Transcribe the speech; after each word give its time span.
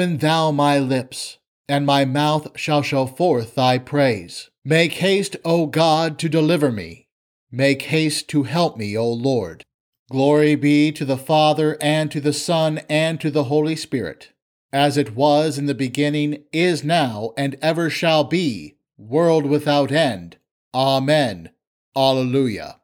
Open 0.00 0.16
thou 0.16 0.50
my 0.50 0.78
lips, 0.78 1.36
and 1.68 1.84
my 1.84 2.06
mouth 2.06 2.58
shall 2.58 2.80
show 2.80 3.04
forth 3.04 3.54
thy 3.54 3.76
praise. 3.76 4.48
Make 4.64 4.94
haste, 4.94 5.36
O 5.44 5.66
God, 5.66 6.18
to 6.20 6.28
deliver 6.30 6.72
me. 6.72 7.08
Make 7.52 7.82
haste 7.82 8.26
to 8.28 8.44
help 8.44 8.78
me, 8.78 8.96
O 8.96 9.12
Lord. 9.12 9.62
Glory 10.10 10.54
be 10.54 10.90
to 10.90 11.04
the 11.04 11.18
Father, 11.18 11.76
and 11.82 12.10
to 12.12 12.18
the 12.18 12.32
Son, 12.32 12.80
and 12.88 13.20
to 13.20 13.30
the 13.30 13.44
Holy 13.44 13.76
Spirit, 13.76 14.32
as 14.72 14.96
it 14.96 15.14
was 15.14 15.58
in 15.58 15.66
the 15.66 15.74
beginning, 15.74 16.44
is 16.50 16.82
now, 16.82 17.34
and 17.36 17.58
ever 17.60 17.90
shall 17.90 18.24
be, 18.24 18.76
world 18.96 19.44
without 19.44 19.92
end. 19.92 20.38
Amen. 20.74 21.50
Alleluia. 21.94 22.80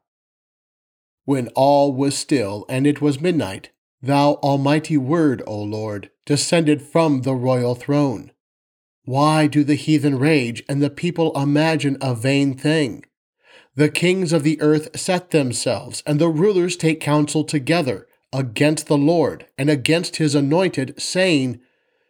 When 1.25 1.49
all 1.55 1.95
was 1.95 2.15
still, 2.15 2.67
and 2.69 2.87
it 2.87 3.01
was 3.01 3.23
midnight, 3.23 3.71
Thou 4.03 4.35
Almighty 4.43 4.99
Word, 4.99 5.43
O 5.47 5.63
Lord, 5.63 6.11
descended 6.27 6.83
from 6.83 7.23
the 7.23 7.35
royal 7.35 7.75
throne. 7.75 8.33
Why 9.05 9.47
do 9.47 9.65
the 9.65 9.77
heathen 9.77 10.19
rage 10.19 10.63
and 10.69 10.83
the 10.83 10.91
people 10.91 11.33
imagine 11.41 11.97
a 12.01 12.15
vain 12.15 12.55
thing? 12.55 13.05
The 13.77 13.89
kings 13.89 14.33
of 14.33 14.43
the 14.43 14.61
earth 14.61 14.99
set 14.99 15.31
themselves, 15.31 16.03
and 16.07 16.19
the 16.19 16.29
rulers 16.29 16.77
take 16.77 16.99
counsel 16.99 17.45
together 17.45 18.09
against 18.33 18.87
the 18.87 18.99
Lord 18.99 19.47
and 19.57 19.71
against 19.71 20.17
his 20.17 20.35
anointed, 20.35 21.01
saying, 21.01 21.61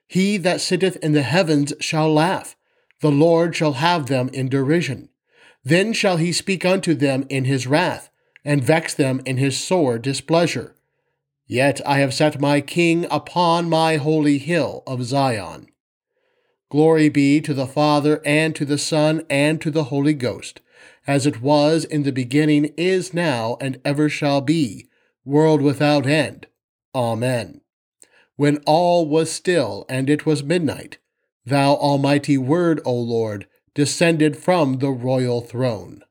He 0.07 0.39
that 0.39 0.61
sitteth 0.61 0.97
in 1.03 1.13
the 1.13 1.23
heavens 1.23 1.75
shall 1.81 2.13
laugh, 2.13 2.57
the 3.01 3.11
Lord 3.11 3.55
shall 3.55 3.75
have 3.75 4.07
them 4.07 4.31
in 4.33 4.49
derision. 4.49 5.11
Then 5.65 5.93
shall 5.93 6.17
he 6.17 6.33
speak 6.33 6.65
unto 6.65 6.95
them 6.95 7.27
in 7.29 7.45
his 7.45 7.67
wrath, 7.67 8.11
and 8.45 8.63
vex 8.63 8.95
them 8.95 9.21
in 9.27 9.37
his 9.37 9.59
sore 9.59 9.99
displeasure. 9.99 10.76
Yet 11.47 11.81
I 11.87 11.99
have 11.99 12.13
set 12.13 12.41
my 12.41 12.61
King 12.61 13.07
upon 13.11 13.69
my 13.69 13.97
holy 13.97 14.39
hill 14.39 14.83
of 14.87 15.05
Zion. 15.05 15.69
Glory 16.69 17.09
be 17.09 17.41
to 17.41 17.55
the 17.55 17.67
Father, 17.67 18.21
and 18.25 18.55
to 18.57 18.65
the 18.65 18.79
Son, 18.79 19.25
and 19.31 19.61
to 19.61 19.71
the 19.71 19.85
Holy 19.85 20.15
Ghost, 20.15 20.61
as 21.07 21.25
it 21.25 21.41
was 21.41 21.85
in 21.85 22.03
the 22.03 22.11
beginning, 22.11 22.73
is 22.77 23.15
now, 23.15 23.57
and 23.61 23.81
ever 23.85 24.09
shall 24.09 24.41
be, 24.41 24.89
world 25.25 25.63
without 25.63 26.07
end. 26.07 26.49
Amen. 26.95 27.61
When 28.35 28.59
all 28.67 29.07
was 29.07 29.31
still, 29.31 29.87
and 29.89 30.11
it 30.11 30.27
was 30.27 30.43
midnight, 30.43 30.99
thou 31.45 31.75
Almighty 31.75 32.37
Word, 32.37 32.81
O 32.85 32.93
Lord, 32.93 33.47
descended 33.73 34.37
from 34.37 34.79
the 34.79 34.91
royal 34.91 35.41
throne. 35.41 36.03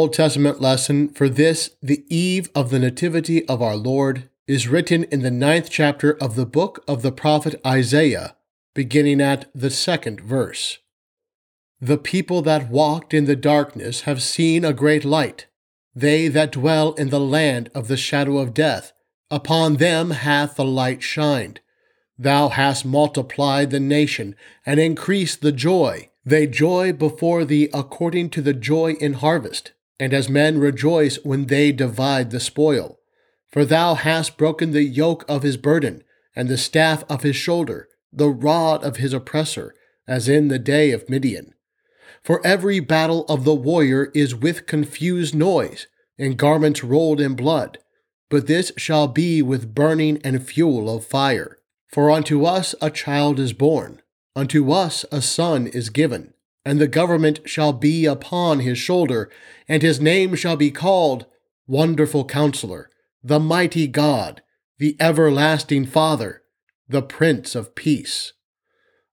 Old 0.00 0.14
Testament 0.14 0.62
lesson 0.62 1.10
for 1.10 1.28
this, 1.28 1.76
the 1.82 2.06
eve 2.08 2.48
of 2.54 2.70
the 2.70 2.78
Nativity 2.78 3.46
of 3.46 3.60
our 3.60 3.76
Lord, 3.76 4.30
is 4.46 4.66
written 4.66 5.04
in 5.04 5.20
the 5.20 5.30
ninth 5.30 5.68
chapter 5.68 6.12
of 6.12 6.36
the 6.36 6.46
book 6.46 6.82
of 6.88 7.02
the 7.02 7.12
prophet 7.12 7.60
Isaiah, 7.66 8.34
beginning 8.74 9.20
at 9.20 9.50
the 9.54 9.68
second 9.68 10.22
verse. 10.22 10.78
The 11.82 11.98
people 11.98 12.40
that 12.40 12.70
walked 12.70 13.12
in 13.12 13.26
the 13.26 13.36
darkness 13.36 14.02
have 14.02 14.22
seen 14.22 14.64
a 14.64 14.72
great 14.72 15.04
light. 15.04 15.48
They 15.94 16.28
that 16.28 16.52
dwell 16.52 16.94
in 16.94 17.10
the 17.10 17.20
land 17.20 17.70
of 17.74 17.86
the 17.86 17.98
shadow 17.98 18.38
of 18.38 18.54
death, 18.54 18.94
upon 19.30 19.76
them 19.76 20.12
hath 20.12 20.56
the 20.56 20.64
light 20.64 21.02
shined. 21.02 21.60
Thou 22.18 22.48
hast 22.48 22.86
multiplied 22.86 23.68
the 23.70 23.80
nation 23.80 24.34
and 24.64 24.80
increased 24.80 25.42
the 25.42 25.52
joy 25.52 26.08
they 26.24 26.46
joy 26.46 26.92
before 26.92 27.44
thee 27.44 27.68
according 27.72 28.30
to 28.30 28.42
the 28.42 28.52
joy 28.52 28.92
in 28.92 29.14
harvest, 29.14 29.72
and 30.00 30.12
as 30.12 30.28
men 30.28 30.58
rejoice 30.58 31.16
when 31.22 31.46
they 31.46 31.70
divide 31.70 32.30
the 32.30 32.40
spoil. 32.40 32.98
For 33.52 33.64
thou 33.64 33.94
hast 33.94 34.36
broken 34.36 34.72
the 34.72 34.82
yoke 34.82 35.24
of 35.28 35.44
his 35.44 35.56
burden, 35.56 36.02
and 36.34 36.48
the 36.48 36.58
staff 36.58 37.04
of 37.08 37.22
his 37.22 37.36
shoulder, 37.36 37.88
the 38.12 38.28
rod 38.30 38.82
of 38.82 38.96
his 38.96 39.12
oppressor, 39.12 39.74
as 40.08 40.28
in 40.28 40.48
the 40.48 40.58
day 40.58 40.90
of 40.90 41.08
Midian. 41.08 41.54
For 42.24 42.44
every 42.44 42.80
battle 42.80 43.24
of 43.28 43.44
the 43.44 43.54
warrior 43.54 44.10
is 44.14 44.34
with 44.34 44.66
confused 44.66 45.34
noise, 45.34 45.86
and 46.18 46.36
garments 46.36 46.82
rolled 46.82 47.20
in 47.20 47.34
blood. 47.34 47.78
But 48.28 48.46
this 48.46 48.72
shall 48.76 49.06
be 49.06 49.42
with 49.42 49.74
burning 49.74 50.20
and 50.24 50.42
fuel 50.44 50.92
of 50.94 51.04
fire. 51.04 51.58
For 51.88 52.10
unto 52.10 52.44
us 52.44 52.74
a 52.80 52.90
child 52.90 53.38
is 53.38 53.52
born 53.52 54.00
Unto 54.36 54.70
us 54.70 55.04
a 55.10 55.20
son 55.20 55.66
is 55.66 55.90
given, 55.90 56.34
and 56.64 56.80
the 56.80 56.88
government 56.88 57.40
shall 57.44 57.72
be 57.72 58.04
upon 58.06 58.60
his 58.60 58.78
shoulder, 58.78 59.30
and 59.68 59.82
his 59.82 60.00
name 60.00 60.34
shall 60.34 60.56
be 60.56 60.70
called 60.70 61.26
Wonderful 61.66 62.24
Counselor, 62.24 62.90
the 63.22 63.40
Mighty 63.40 63.86
God, 63.86 64.42
the 64.78 64.96
Everlasting 65.00 65.86
Father, 65.86 66.42
the 66.88 67.02
Prince 67.02 67.54
of 67.54 67.74
Peace. 67.74 68.32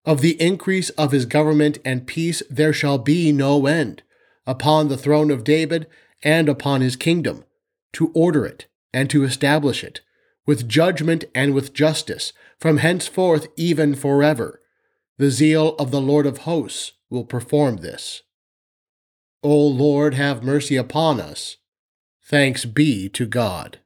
Of 0.06 0.22
the 0.22 0.42
increase 0.42 0.90
of 0.92 1.12
his 1.12 1.26
government 1.26 1.80
and 1.84 2.08
peace 2.08 2.42
there 2.50 2.74
shall 2.74 2.98
be 2.98 3.32
no 3.32 3.66
end, 3.66 4.04
upon 4.46 4.88
the 4.88 4.98
throne 4.98 5.30
of 5.30 5.44
David 5.44 5.88
and 6.24 6.50
upon 6.50 6.82
his 6.82 6.96
kingdom, 6.96 7.44
to 7.94 8.12
order 8.14 8.46
it 8.46 8.68
and 8.94 9.10
to 9.10 9.24
establish 9.24 9.84
it, 9.84 10.02
with 10.46 10.68
judgment 10.68 11.26
and 11.36 11.54
with 11.54 11.74
justice, 11.74 12.34
from 12.58 12.78
henceforth 12.78 13.48
even 13.58 13.94
forever. 13.94 14.62
The 15.18 15.32
zeal 15.32 15.76
of 15.78 15.92
the 15.92 16.02
Lord 16.02 16.26
of 16.26 16.40
hosts 16.40 16.94
will 17.10 17.26
perform 17.26 17.78
this. 17.78 18.22
O 19.42 19.56
Lord, 19.56 20.14
have 20.14 20.44
mercy 20.44 20.76
upon 20.76 21.20
us. 21.20 21.58
Thanks 22.24 22.66
be 22.66 23.10
to 23.10 23.26
God. 23.26 23.80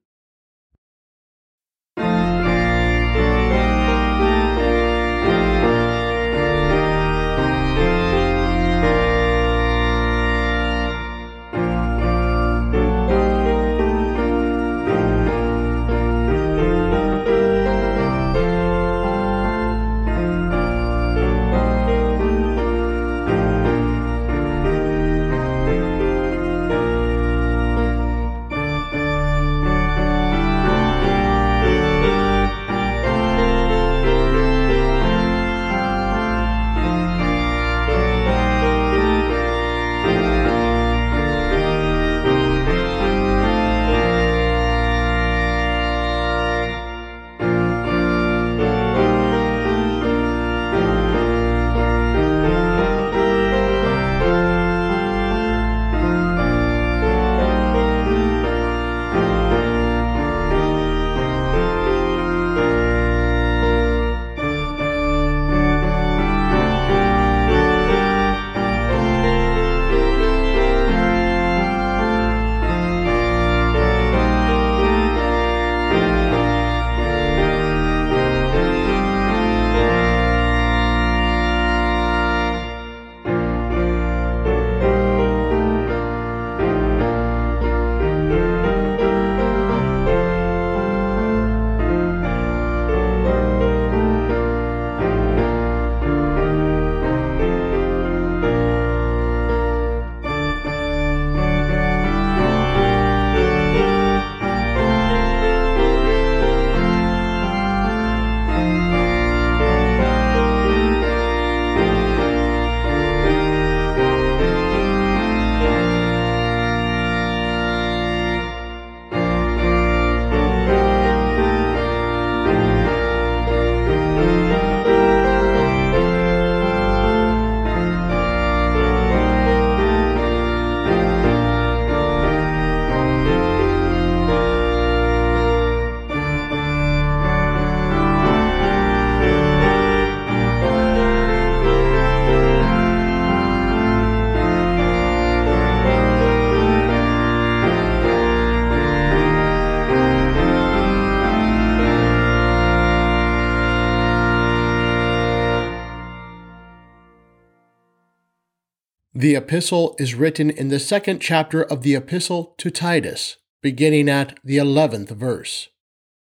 The 159.22 159.36
epistle 159.36 159.96
is 160.00 160.16
written 160.16 160.50
in 160.50 160.70
the 160.70 160.80
second 160.80 161.20
chapter 161.20 161.62
of 161.62 161.84
the 161.84 161.94
epistle 161.94 162.56
to 162.58 162.72
Titus, 162.72 163.38
beginning 163.62 164.10
at 164.10 164.40
the 164.44 164.58
eleventh 164.58 165.12
verse. 165.12 165.70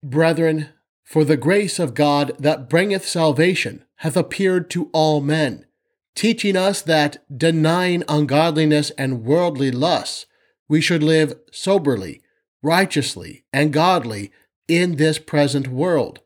Brethren, 0.04 0.70
for 1.04 1.26
the 1.26 1.36
grace 1.36 1.80
of 1.80 1.96
God 1.96 2.34
that 2.38 2.70
bringeth 2.70 3.08
salvation 3.08 3.84
hath 3.96 4.16
appeared 4.16 4.70
to 4.70 4.92
all 4.94 5.22
men, 5.22 5.66
teaching 6.14 6.56
us 6.56 6.84
that, 6.84 7.18
denying 7.36 8.04
ungodliness 8.08 8.92
and 8.92 9.24
worldly 9.24 9.72
lusts, 9.72 10.28
we 10.70 10.80
should 10.80 11.02
live 11.02 11.34
soberly, 11.52 12.22
righteously, 12.62 13.44
and 13.52 13.74
godly 13.74 14.32
in 14.68 14.98
this 14.98 15.18
present 15.18 15.68
world, 15.68 16.20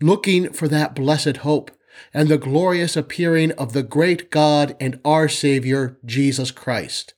looking 0.00 0.52
for 0.52 0.66
that 0.66 0.96
blessed 0.96 1.36
hope 1.36 1.70
and 2.12 2.28
the 2.28 2.38
glorious 2.38 2.96
appearing 2.96 3.52
of 3.52 3.72
the 3.72 3.82
great 3.82 4.30
God 4.30 4.76
and 4.80 5.00
our 5.04 5.28
Savior, 5.28 5.98
Jesus 6.04 6.50
Christ, 6.50 7.14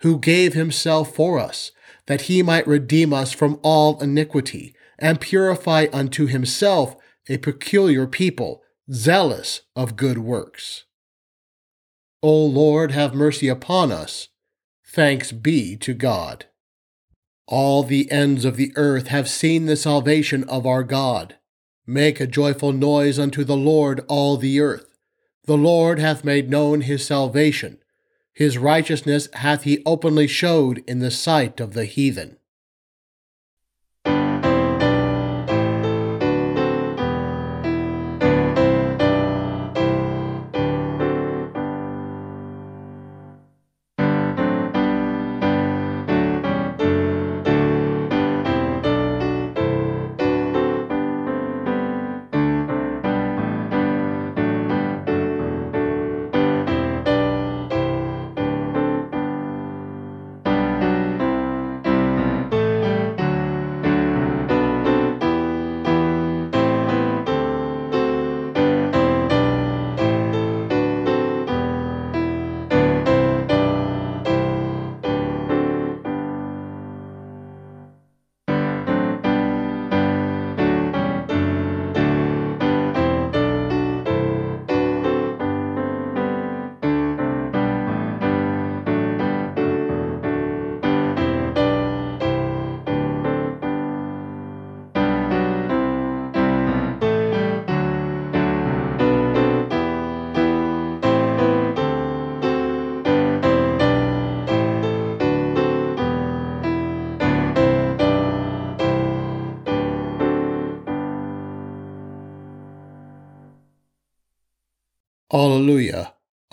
who 0.00 0.18
gave 0.18 0.54
himself 0.54 1.14
for 1.14 1.38
us, 1.38 1.72
that 2.06 2.22
he 2.22 2.42
might 2.42 2.66
redeem 2.66 3.12
us 3.12 3.32
from 3.32 3.58
all 3.62 4.00
iniquity, 4.00 4.74
and 4.98 5.20
purify 5.20 5.86
unto 5.92 6.26
himself 6.26 6.96
a 7.28 7.38
peculiar 7.38 8.06
people, 8.06 8.62
zealous 8.92 9.62
of 9.74 9.96
good 9.96 10.18
works. 10.18 10.84
O 12.22 12.44
Lord, 12.44 12.92
have 12.92 13.14
mercy 13.14 13.48
upon 13.48 13.90
us. 13.90 14.28
Thanks 14.86 15.32
be 15.32 15.76
to 15.78 15.94
God. 15.94 16.46
All 17.48 17.82
the 17.82 18.10
ends 18.10 18.44
of 18.44 18.56
the 18.56 18.72
earth 18.76 19.08
have 19.08 19.28
seen 19.28 19.66
the 19.66 19.76
salvation 19.76 20.44
of 20.44 20.66
our 20.66 20.84
God. 20.84 21.36
Make 21.86 22.20
a 22.20 22.26
joyful 22.26 22.72
noise 22.72 23.18
unto 23.18 23.44
the 23.44 23.56
Lord, 23.56 24.04
all 24.08 24.36
the 24.36 24.60
earth. 24.60 24.96
The 25.46 25.56
Lord 25.56 25.98
hath 25.98 26.24
made 26.24 26.48
known 26.48 26.82
his 26.82 27.04
salvation. 27.04 27.78
His 28.32 28.56
righteousness 28.56 29.28
hath 29.34 29.64
he 29.64 29.82
openly 29.84 30.26
showed 30.26 30.84
in 30.86 31.00
the 31.00 31.10
sight 31.10 31.60
of 31.60 31.74
the 31.74 31.84
heathen. 31.84 32.38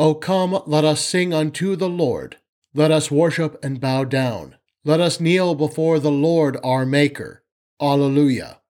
O 0.01 0.15
come, 0.15 0.61
let 0.65 0.85
us 0.85 1.03
sing 1.03 1.33
unto 1.33 1.75
the 1.75 1.89
Lord. 1.89 2.37
Let 2.73 2.89
us 2.89 3.11
worship 3.11 3.61
and 3.61 3.81
bow 3.81 4.05
down. 4.05 4.55
Let 4.85 5.01
us 5.01 5.19
kneel 5.19 5.55
before 5.55 5.99
the 5.99 6.09
Lord 6.09 6.57
our 6.63 6.85
Maker. 6.85 7.43
Alleluia. 7.81 8.61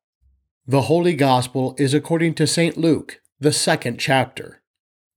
The 0.66 0.84
Holy 0.84 1.14
Gospel 1.14 1.76
is 1.78 1.94
according 1.94 2.34
to 2.36 2.48
St. 2.48 2.78
Luke, 2.78 3.22
the 3.40 3.54
second 3.54 4.00
chapter. 4.00 4.64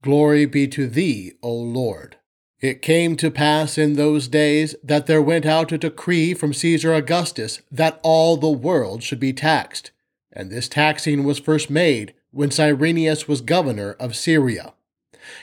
Glory 0.02 0.45
be 0.45 0.69
to 0.69 0.87
thee, 0.87 1.33
O 1.42 1.50
Lord. 1.50 2.16
It 2.61 2.83
came 2.83 3.16
to 3.16 3.31
pass 3.31 3.78
in 3.78 3.95
those 3.95 4.28
days 4.28 4.76
that 4.85 5.07
there 5.07 5.23
went 5.23 5.47
out 5.47 5.73
a 5.73 5.78
decree 5.78 6.35
from 6.35 6.52
Caesar 6.52 6.92
Augustus 6.92 7.62
that 7.71 7.99
all 8.02 8.37
the 8.37 8.50
world 8.50 9.02
should 9.02 9.21
be 9.21 9.33
taxed. 9.33 9.92
And 10.31 10.50
this 10.50 10.69
taxing 10.69 11.25
was 11.25 11.38
first 11.38 11.71
made 11.71 12.12
when 12.33 12.50
Cyrenius 12.50 13.26
was 13.26 13.40
governor 13.40 13.92
of 13.92 14.14
Syria 14.14 14.75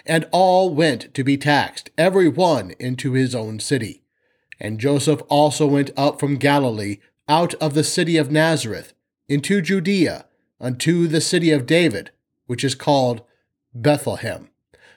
and 0.05 0.27
all 0.31 0.73
went 0.73 1.13
to 1.13 1.23
be 1.23 1.37
taxed, 1.37 1.89
every 1.97 2.27
one 2.27 2.73
into 2.79 3.13
his 3.13 3.33
own 3.33 3.59
city. 3.59 4.03
And 4.59 4.79
Joseph 4.79 5.21
also 5.29 5.65
went 5.65 5.91
up 5.95 6.19
from 6.19 6.37
Galilee, 6.37 6.97
out 7.27 7.53
of 7.55 7.73
the 7.73 7.83
city 7.83 8.17
of 8.17 8.31
Nazareth, 8.31 8.93
into 9.27 9.61
Judea, 9.61 10.25
unto 10.59 11.07
the 11.07 11.21
city 11.21 11.51
of 11.51 11.65
David, 11.65 12.11
which 12.47 12.63
is 12.63 12.75
called 12.75 13.21
Bethlehem, 13.73 14.49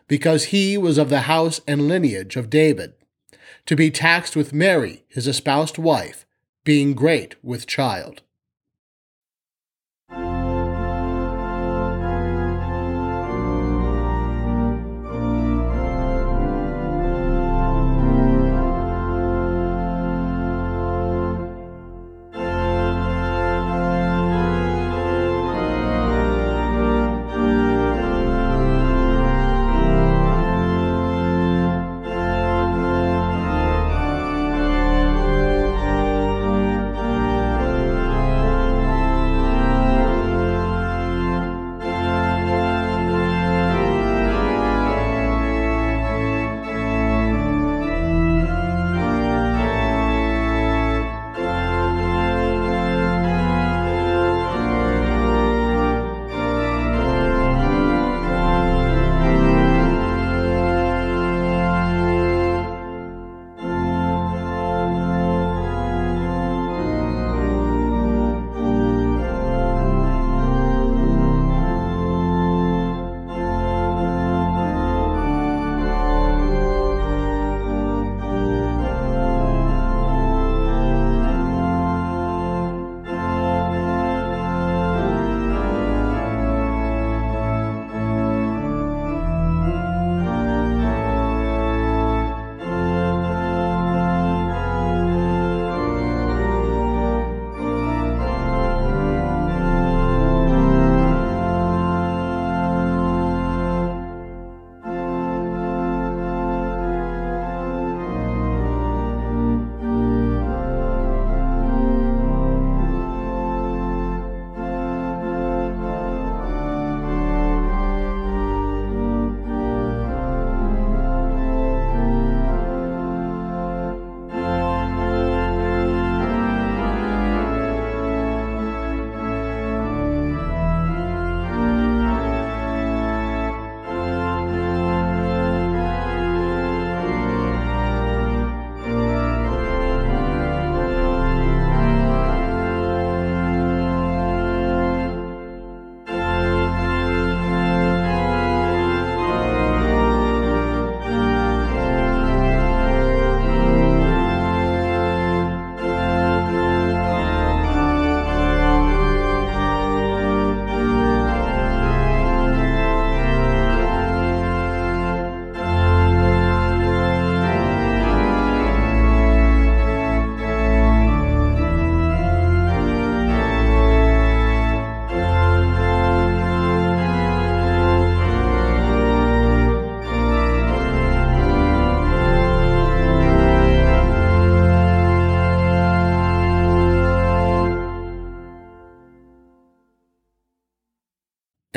because 0.09 0.47
he 0.47 0.79
was 0.79 0.99
of 0.99 1.11
the 1.11 1.23
house 1.23 1.61
and 1.69 1.89
lineage 1.89 2.37
of 2.37 2.51
David, 2.51 2.95
to 3.67 3.77
be 3.77 3.91
taxed 3.91 4.35
with 4.35 4.53
Mary, 4.53 5.05
his 5.09 5.27
espoused 5.27 5.79
wife, 5.79 6.27
being 6.65 6.95
great 6.95 7.37
with 7.45 7.67
child. 7.67 8.23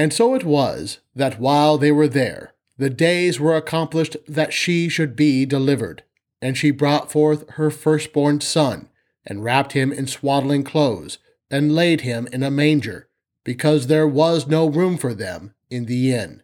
And 0.06 0.14
so 0.14 0.36
it 0.36 0.44
was 0.44 1.00
that 1.16 1.40
while 1.40 1.80
they 1.80 1.92
were 1.92 2.08
there, 2.08 2.54
the 2.78 2.92
days 2.92 3.40
were 3.40 3.56
accomplished 3.56 4.16
that 4.28 4.54
she 4.54 4.88
should 4.88 5.16
be 5.16 5.48
delivered. 5.48 6.04
And 6.44 6.56
she 6.56 6.70
brought 6.70 7.12
forth 7.12 7.50
her 7.54 7.72
firstborn 7.72 8.40
son, 8.42 8.90
and 9.26 9.44
wrapped 9.44 9.74
him 9.74 9.92
in 9.92 10.06
swaddling 10.06 10.64
clothes, 10.64 11.18
and 11.50 11.74
laid 11.74 12.02
him 12.02 12.28
in 12.32 12.44
a 12.44 12.52
manger, 12.52 13.10
because 13.44 13.88
there 13.88 14.08
was 14.08 14.46
no 14.46 14.68
room 14.70 14.96
for 14.96 15.16
them 15.16 15.56
in 15.72 15.86
the 15.86 16.14
inn. 16.14 16.44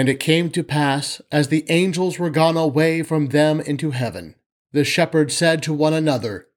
And 0.00 0.08
it 0.08 0.18
came 0.18 0.48
to 0.52 0.64
pass, 0.64 1.20
as 1.30 1.48
the 1.48 1.66
angels 1.68 2.18
were 2.18 2.30
gone 2.30 2.56
away 2.56 3.02
from 3.02 3.26
them 3.26 3.60
into 3.60 3.90
heaven, 3.90 4.34
the 4.72 4.82
shepherds 4.82 5.36
said 5.36 5.62
to 5.64 5.74
one 5.74 5.92
another, 5.92 6.48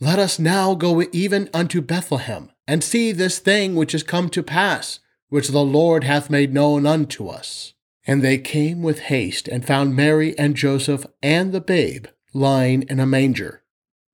Let 0.00 0.18
us 0.18 0.40
now 0.40 0.74
go 0.74 1.04
even 1.12 1.48
unto 1.54 1.80
Bethlehem, 1.80 2.50
and 2.66 2.82
see 2.82 3.12
this 3.12 3.38
thing 3.38 3.76
which 3.76 3.94
is 3.94 4.02
come 4.02 4.28
to 4.30 4.42
pass, 4.42 4.98
which 5.28 5.50
the 5.50 5.62
Lord 5.62 6.02
hath 6.02 6.28
made 6.28 6.52
known 6.52 6.86
unto 6.86 7.28
us. 7.28 7.72
And 8.04 8.20
they 8.20 8.36
came 8.36 8.82
with 8.82 8.98
haste, 8.98 9.46
and 9.46 9.64
found 9.64 9.94
Mary 9.94 10.36
and 10.36 10.56
Joseph 10.56 11.06
and 11.22 11.52
the 11.52 11.60
babe 11.60 12.06
lying 12.34 12.82
in 12.88 12.98
a 12.98 13.06
manger. 13.06 13.62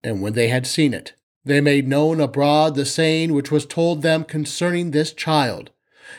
And 0.02 0.20
when 0.20 0.34
they 0.34 0.48
had 0.48 0.66
seen 0.66 0.92
it, 0.92 1.14
they 1.42 1.62
made 1.62 1.88
known 1.88 2.20
abroad 2.20 2.74
the 2.74 2.84
saying 2.84 3.32
which 3.32 3.50
was 3.50 3.64
told 3.64 4.02
them 4.02 4.24
concerning 4.24 4.90
this 4.90 5.14
child. 5.14 5.70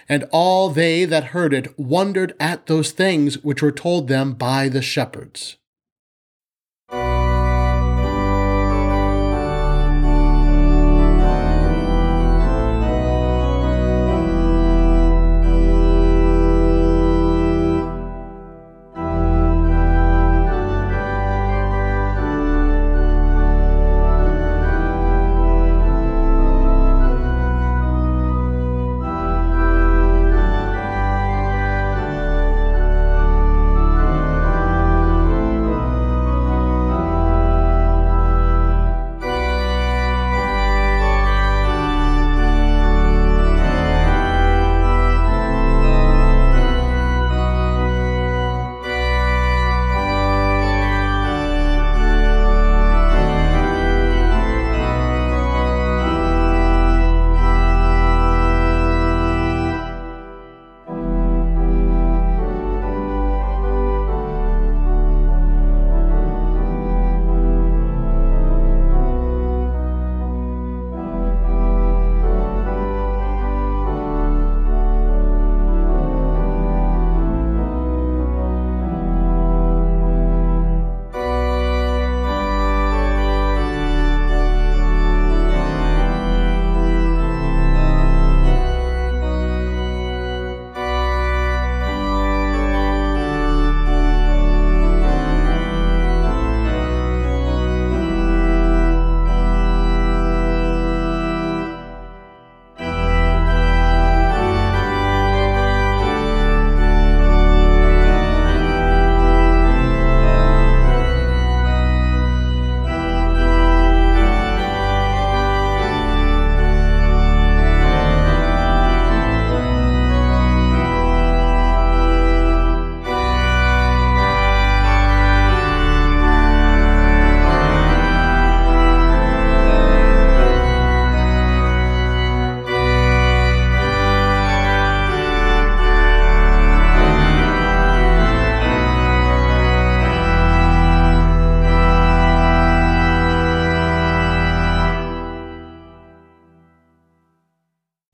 And 0.08 0.26
all 0.32 0.70
they 0.70 1.06
that 1.06 1.26
heard 1.26 1.54
it 1.54 1.78
wondered 1.80 2.36
at 2.40 2.68
those 2.68 2.92
things 2.92 3.44
which 3.44 3.62
were 3.62 3.72
told 3.72 4.08
them 4.08 4.34
by 4.34 4.70
the 4.70 4.82
shepherds. 4.82 5.58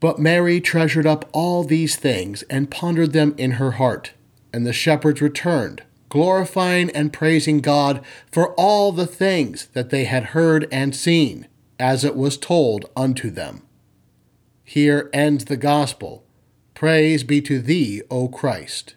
But 0.02 0.20
Mary 0.20 0.60
treasured 0.60 1.06
up 1.06 1.30
all 1.32 1.64
these 1.64 1.96
things 1.96 2.42
and 2.50 2.72
pondered 2.72 3.14
them 3.14 3.36
in 3.38 3.52
her 3.52 3.74
heart. 3.74 4.14
And 4.52 4.66
the 4.66 4.74
shepherds 4.74 5.22
returned, 5.22 5.84
glorifying 6.10 6.90
and 6.90 7.14
praising 7.14 7.60
God 7.60 8.04
for 8.30 8.54
all 8.56 8.92
the 8.92 9.06
things 9.06 9.68
that 9.68 9.92
they 9.92 10.06
had 10.06 10.34
heard 10.36 10.68
and 10.72 10.96
seen, 10.96 11.48
as 11.80 12.04
it 12.04 12.16
was 12.16 12.36
told 12.36 12.90
unto 12.98 13.30
them. 13.30 13.62
Here 14.66 15.10
ends 15.14 15.46
the 15.46 15.56
Gospel. 15.56 16.26
Praise 16.74 17.24
be 17.24 17.40
to 17.44 17.60
thee, 17.60 18.02
O 18.10 18.28
Christ. 18.28 18.96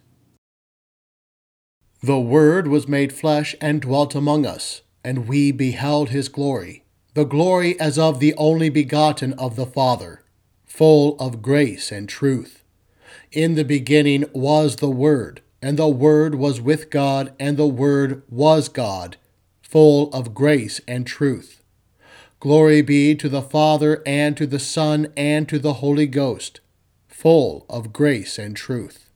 The 2.03 2.19
Word 2.19 2.67
was 2.67 2.89
made 2.89 3.13
flesh 3.13 3.55
and 3.61 3.83
dwelt 3.83 4.15
among 4.15 4.47
us, 4.47 4.81
and 5.05 5.29
we 5.29 5.53
beheld 5.53 6.09
his 6.09 6.31
glory, 6.31 6.85
the 7.13 7.25
glory 7.25 7.79
as 7.79 7.99
of 7.99 8.21
the 8.21 8.35
only 8.37 8.71
begotten 8.71 9.35
of 9.35 9.57
the 9.57 9.67
Father 9.67 10.24
full 10.75 11.17
of 11.21 11.41
grace 11.41 11.93
and 11.93 12.09
truth. 12.09 12.65
In 13.31 13.55
the 13.55 13.65
beginning 13.65 14.25
was 14.33 14.77
the 14.77 14.91
Word, 14.91 15.41
and 15.63 15.79
the 15.79 15.87
Word 15.87 16.35
was 16.35 16.61
with 16.61 16.91
God, 16.91 17.33
and 17.39 17.57
the 17.57 17.65
Word 17.65 18.25
was 18.29 18.69
God, 18.69 19.17
full 19.63 20.13
of 20.13 20.35
grace 20.35 20.81
and 20.89 21.07
truth. 21.07 21.63
Glory 22.41 22.83
be 22.83 23.15
to 23.15 23.29
the 23.29 23.41
Father, 23.41 24.03
and 24.05 24.37
to 24.37 24.49
the 24.49 24.59
Son, 24.59 25.13
and 25.17 25.49
to 25.49 25.61
the 25.61 25.75
Holy 25.75 26.09
Ghost, 26.09 26.59
full 27.07 27.67
of 27.71 27.93
grace 27.93 28.37
and 28.37 28.57
truth. 28.57 29.09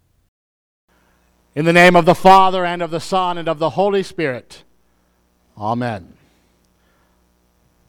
In 1.57 1.65
the 1.65 1.73
name 1.73 1.97
of 1.97 2.05
the 2.05 2.15
Father, 2.15 2.65
and 2.65 2.83
of 2.83 2.93
the 2.93 3.01
Son, 3.01 3.37
and 3.37 3.49
of 3.49 3.59
the 3.59 3.71
Holy 3.71 4.05
Spirit. 4.05 4.63
Amen. 5.59 6.15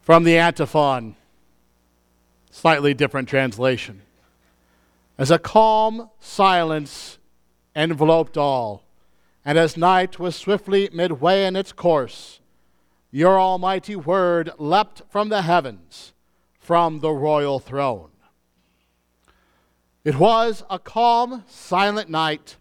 From 0.01 0.23
the 0.23 0.39
antiphon 0.39 1.15
slightly 2.49 2.93
different 2.93 3.29
translation. 3.29 4.01
As 5.17 5.31
a 5.31 5.39
calm 5.39 6.09
silence 6.19 7.17
enveloped 7.75 8.37
all, 8.37 8.83
and 9.45 9.57
as 9.57 9.77
night 9.77 10.19
was 10.19 10.35
swiftly 10.35 10.89
midway 10.93 11.45
in 11.45 11.55
its 11.55 11.71
course, 11.71 12.39
your 13.11 13.39
almighty 13.39 13.95
word 13.95 14.51
leapt 14.57 15.01
from 15.09 15.29
the 15.29 15.41
heavens, 15.41 16.13
from 16.59 16.99
the 16.99 17.11
royal 17.11 17.59
throne. 17.59 18.11
It 20.03 20.15
was 20.15 20.63
a 20.69 20.79
calm, 20.79 21.43
silent 21.47 22.09
night 22.09 22.57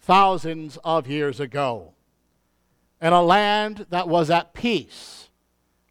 thousands 0.00 0.76
of 0.84 1.06
years 1.06 1.40
ago, 1.40 1.94
in 3.00 3.12
a 3.12 3.22
land 3.22 3.86
that 3.90 4.08
was 4.08 4.30
at 4.30 4.52
peace, 4.52 5.28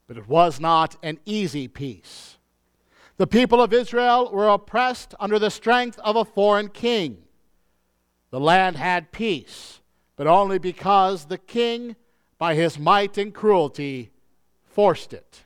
but 0.08 0.18
it 0.18 0.28
was 0.28 0.60
not 0.60 0.96
an 1.02 1.20
easy 1.26 1.68
peace. 1.68 2.33
The 3.18 3.28
people 3.28 3.62
of 3.62 3.74
Israel 3.74 4.32
were 4.32 4.50
oppressed 4.50 5.14
under 5.20 5.38
the 5.38 5.52
strength 5.52 6.00
of 6.00 6.16
a 6.16 6.26
foreign 6.26 6.70
king. 6.70 7.24
The 8.32 8.40
land 8.40 8.78
had 8.78 9.12
peace, 9.12 9.82
but 10.16 10.26
only 10.26 10.58
because 10.58 11.26
the 11.26 11.38
king, 11.38 11.96
by 12.40 12.56
his 12.56 12.80
might 12.80 13.18
and 13.18 13.34
cruelty, 13.34 14.12
forced 14.64 15.14
it. 15.14 15.44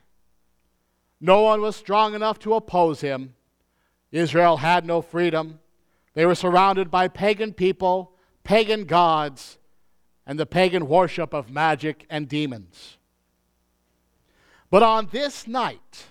No 1.20 1.42
one 1.42 1.60
was 1.60 1.76
strong 1.76 2.14
enough 2.14 2.38
to 2.40 2.54
oppose 2.54 3.02
him. 3.02 3.34
Israel 4.10 4.58
had 4.58 4.86
no 4.86 5.02
freedom. 5.02 5.60
They 6.14 6.24
were 6.24 6.34
surrounded 6.34 6.90
by 6.90 7.08
pagan 7.08 7.52
people, 7.52 8.12
pagan 8.44 8.84
gods, 8.84 9.58
and 10.26 10.38
the 10.38 10.46
pagan 10.46 10.88
worship 10.88 11.34
of 11.34 11.50
magic 11.50 12.06
and 12.08 12.28
demons. 12.28 12.96
But 14.70 14.82
on 14.82 15.08
this 15.12 15.46
night, 15.46 16.06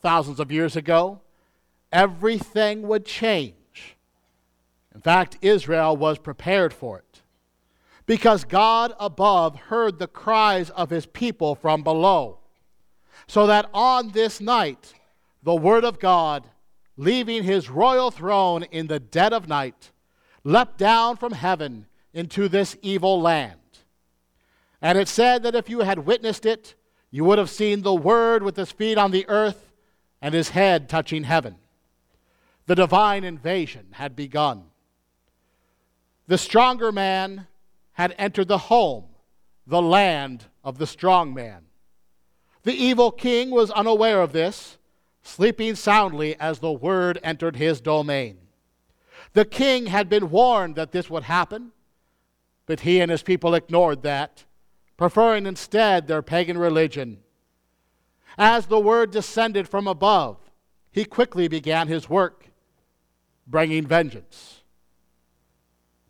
thousands 0.00 0.40
of 0.40 0.52
years 0.52 0.76
ago, 0.76 1.20
everything 1.92 2.82
would 2.82 3.04
change. 3.04 3.96
In 4.94 5.00
fact, 5.00 5.38
Israel 5.40 5.96
was 5.96 6.18
prepared 6.18 6.72
for 6.72 6.98
it. 6.98 7.22
Because 8.06 8.44
God 8.44 8.92
above 8.98 9.56
heard 9.56 9.98
the 9.98 10.08
cries 10.08 10.70
of 10.70 10.90
his 10.90 11.06
people 11.06 11.54
from 11.54 11.82
below. 11.82 12.38
So 13.26 13.46
that 13.46 13.70
on 13.72 14.10
this 14.10 14.40
night, 14.40 14.94
the 15.42 15.54
Word 15.54 15.84
of 15.84 16.00
God, 16.00 16.44
leaving 16.96 17.44
his 17.44 17.70
royal 17.70 18.10
throne 18.10 18.64
in 18.64 18.88
the 18.88 18.98
dead 18.98 19.32
of 19.32 19.48
night, 19.48 19.90
leapt 20.42 20.76
down 20.76 21.16
from 21.16 21.32
heaven 21.32 21.86
into 22.12 22.48
this 22.48 22.76
evil 22.82 23.20
land. 23.20 23.54
And 24.82 24.98
it 24.98 25.08
said 25.08 25.42
that 25.44 25.54
if 25.54 25.70
you 25.70 25.80
had 25.80 26.00
witnessed 26.00 26.44
it, 26.44 26.74
you 27.10 27.24
would 27.24 27.38
have 27.38 27.50
seen 27.50 27.82
the 27.82 27.94
Word 27.94 28.42
with 28.42 28.56
his 28.56 28.72
feet 28.72 28.98
on 28.98 29.10
the 29.10 29.28
earth 29.28 29.69
and 30.22 30.34
his 30.34 30.50
head 30.50 30.88
touching 30.88 31.24
heaven. 31.24 31.56
The 32.66 32.74
divine 32.74 33.24
invasion 33.24 33.88
had 33.92 34.14
begun. 34.14 34.64
The 36.26 36.38
stronger 36.38 36.92
man 36.92 37.46
had 37.92 38.14
entered 38.18 38.48
the 38.48 38.58
home, 38.58 39.06
the 39.66 39.82
land 39.82 40.44
of 40.62 40.78
the 40.78 40.86
strong 40.86 41.34
man. 41.34 41.64
The 42.62 42.74
evil 42.74 43.10
king 43.10 43.50
was 43.50 43.70
unaware 43.70 44.20
of 44.20 44.32
this, 44.32 44.78
sleeping 45.22 45.74
soundly 45.74 46.38
as 46.38 46.58
the 46.58 46.72
word 46.72 47.18
entered 47.22 47.56
his 47.56 47.80
domain. 47.80 48.38
The 49.32 49.44
king 49.44 49.86
had 49.86 50.08
been 50.08 50.30
warned 50.30 50.76
that 50.76 50.92
this 50.92 51.08
would 51.08 51.24
happen, 51.24 51.72
but 52.66 52.80
he 52.80 53.00
and 53.00 53.10
his 53.10 53.22
people 53.22 53.54
ignored 53.54 54.02
that, 54.02 54.44
preferring 54.96 55.46
instead 55.46 56.06
their 56.06 56.22
pagan 56.22 56.58
religion 56.58 57.18
as 58.40 58.66
the 58.66 58.80
word 58.80 59.10
descended 59.10 59.68
from 59.68 59.86
above, 59.86 60.38
he 60.90 61.04
quickly 61.04 61.46
began 61.46 61.88
his 61.88 62.08
work, 62.08 62.46
bringing 63.46 63.86
vengeance. 63.86 64.62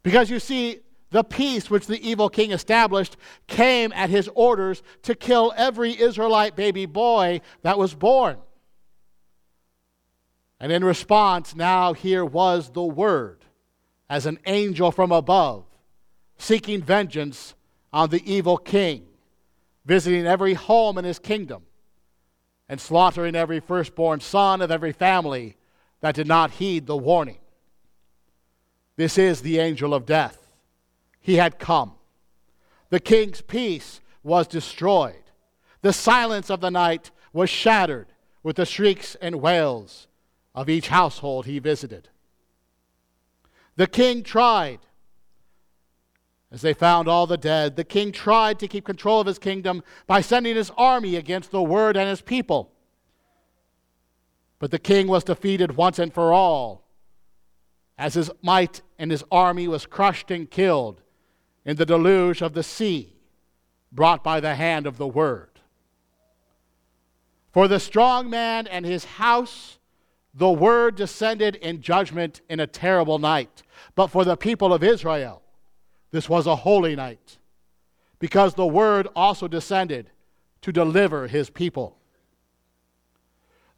Because 0.05 0.31
you 0.31 0.39
see, 0.39 0.79
the 1.11 1.25
peace 1.25 1.69
which 1.69 1.89
the 1.89 2.09
evil 2.09 2.29
king 2.29 2.53
established 2.53 3.17
came 3.49 3.93
at 3.95 4.11
his 4.11 4.31
orders 4.37 4.81
to 5.03 5.17
kill 5.17 5.53
every 5.57 6.01
Israelite 6.01 6.55
baby 6.55 6.87
boy 6.87 7.41
that 7.63 7.79
was 7.79 7.95
born. 7.95 8.37
And 10.61 10.71
in 10.71 10.85
response, 10.85 11.57
now 11.57 11.95
here 11.95 12.25
was 12.25 12.71
the 12.71 12.85
word 12.85 13.45
as 14.09 14.25
an 14.27 14.39
angel 14.47 14.93
from 14.93 15.11
above, 15.11 15.65
seeking 16.39 16.81
vengeance 16.81 17.57
on 17.93 18.11
the 18.11 18.23
evil 18.33 18.57
king, 18.57 19.09
visiting 19.85 20.29
every 20.29 20.55
home 20.55 20.97
in 20.97 21.05
his 21.05 21.19
kingdom 21.19 21.65
and 22.71 22.81
slaughtering 22.81 23.35
every 23.35 23.59
firstborn 23.59 24.21
son 24.21 24.63
of 24.63 24.71
every 24.71 24.93
family 24.93 25.57
that 26.03 26.15
did 26.15 26.29
not 26.29 26.53
heed 26.53 26.87
the 26.87 26.97
warning. 26.97 27.39
This 28.95 29.19
is 29.19 29.43
the 29.43 29.59
angel 29.59 29.93
of 29.93 30.07
death. 30.07 30.39
He 31.21 31.35
had 31.35 31.59
come. 31.59 31.95
The 32.91 33.01
king's 33.01 33.41
peace 33.41 34.01
was 34.23 34.47
destroyed. 34.47 35.25
The 35.83 35.93
silence 35.93 36.49
of 36.49 36.61
the 36.61 36.71
night 36.71 37.11
was 37.33 37.51
shattered 37.51 38.07
with 38.45 38.55
the 38.55 38.65
shrieks 38.65 39.17
and 39.21 39.41
wails 39.41 40.07
of 40.55 40.69
each 40.69 40.89
household 40.89 41.47
he 41.47 41.59
visited. 41.59 42.09
The 43.75 43.89
king 43.89 44.23
tried 44.23 44.79
as 46.53 46.63
they 46.63 46.73
found 46.73 47.09
all 47.09 47.27
the 47.27 47.37
dead, 47.37 47.77
the 47.77 47.85
king 47.85 48.11
tried 48.11 48.59
to 48.59 48.69
keep 48.69 48.85
control 48.85 49.21
of 49.21 49.27
his 49.27 49.39
kingdom 49.39 49.83
by 50.07 50.21
sending 50.21 50.57
his 50.57 50.73
army 50.77 51.17
against 51.17 51.51
the 51.51 51.63
word 51.63 51.97
and 51.97 52.09
his 52.09 52.23
people. 52.23 52.73
But 54.59 54.71
the 54.71 54.79
king 54.79 55.07
was 55.07 55.25
defeated 55.25 55.77
once 55.77 55.99
and 55.99 56.13
for 56.13 56.33
all, 56.33 56.85
as 57.97 58.15
his 58.15 58.31
might 58.43 58.83
and 58.99 59.11
his 59.11 59.25
army 59.31 59.69
was 59.69 59.87
crushed 59.87 60.31
and 60.31 60.51
killed 60.51 61.03
in 61.65 61.77
the 61.77 61.87
deluge 61.87 62.43
of 62.43 62.53
the 62.53 62.63
sea 62.63 63.15
brought 63.93 64.25
by 64.25 64.41
the 64.41 64.55
hand 64.55 64.87
of 64.87 64.97
the 64.97 65.07
word. 65.07 65.49
For 67.53 67.69
the 67.69 67.81
strong 67.81 68.31
man 68.31 68.67
and 68.67 68.85
his 68.85 69.05
house, 69.05 69.79
the 70.35 70.51
word 70.51 70.95
descended 70.95 71.57
in 71.57 71.83
judgment 71.83 72.41
in 72.49 72.61
a 72.61 72.67
terrible 72.67 73.19
night. 73.19 73.63
But 73.95 74.09
for 74.09 74.25
the 74.25 74.37
people 74.37 74.73
of 74.73 74.85
Israel, 74.85 75.43
this 76.11 76.29
was 76.29 76.47
a 76.47 76.57
holy 76.57 76.97
night 76.97 77.39
because 78.19 78.55
the 78.55 78.67
word 78.67 79.09
also 79.15 79.49
descended 79.49 80.11
to 80.63 80.73
deliver 80.73 81.27
his 81.27 81.51
people. 81.51 81.97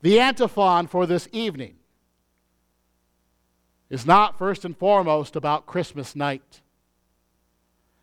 The 0.01 0.18
antiphon 0.18 0.88
for 0.88 1.07
this 1.07 1.29
evening 1.33 1.77
is 3.88 4.07
not 4.07 4.38
first 4.38 4.64
and 4.64 4.77
foremost 4.77 5.37
about 5.37 5.66
Christmas 5.66 6.16
night. 6.16 6.62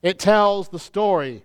It 0.02 0.18
tells 0.18 0.70
the 0.70 0.80
story 0.80 1.44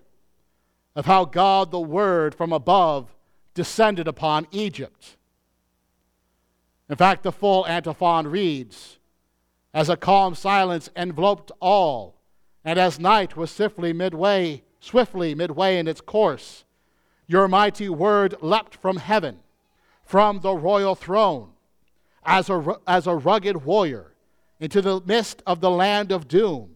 of 0.95 1.05
how 1.05 1.25
God, 1.25 1.71
the 1.71 1.79
Word 1.79 2.33
from 2.33 2.53
above, 2.53 3.13
descended 3.53 4.07
upon 4.07 4.47
Egypt. 4.51 5.17
In 6.89 6.95
fact, 6.95 7.23
the 7.23 7.31
full 7.31 7.67
antiphon 7.67 8.27
reads 8.27 8.97
As 9.73 9.89
a 9.89 9.97
calm 9.97 10.35
silence 10.35 10.89
enveloped 10.95 11.51
all, 11.59 12.14
and 12.65 12.79
as 12.79 12.99
night 12.99 13.37
was 13.37 13.51
swiftly 13.51 13.93
midway, 13.93 14.63
swiftly 14.79 15.35
midway 15.35 15.77
in 15.77 15.87
its 15.87 16.01
course, 16.01 16.65
your 17.27 17.47
mighty 17.47 17.87
word 17.87 18.35
leapt 18.41 18.75
from 18.75 18.97
heaven, 18.97 19.39
from 20.03 20.39
the 20.39 20.53
royal 20.53 20.95
throne. 20.95 21.51
as 22.25 22.49
a, 22.49 22.77
as 22.87 23.05
a 23.05 23.15
rugged 23.15 23.63
warrior 23.63 24.13
into 24.59 24.81
the 24.81 24.99
midst 25.05 25.43
of 25.45 25.61
the 25.61 25.69
land 25.69 26.11
of 26.11 26.27
doom, 26.27 26.75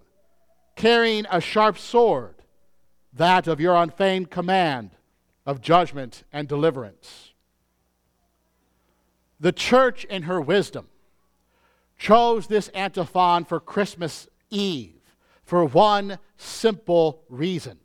carrying 0.75 1.25
a 1.31 1.41
sharp 1.41 1.77
sword, 1.77 2.35
that 3.11 3.47
of 3.47 3.59
your 3.59 3.75
unfeigned 3.75 4.29
command 4.29 4.91
of 5.47 5.59
judgment 5.59 6.23
and 6.31 6.47
deliverance. 6.47 7.33
The 9.39 9.51
church, 9.51 10.03
in 10.05 10.23
her 10.23 10.39
wisdom, 10.39 10.87
chose 11.97 12.45
this 12.45 12.67
antiphon 12.69 13.45
for 13.45 13.59
Christmas 13.59 14.27
Eve 14.51 14.98
for 15.49 15.65
one 15.65 16.19
simple 16.37 17.23
reason. 17.27 17.79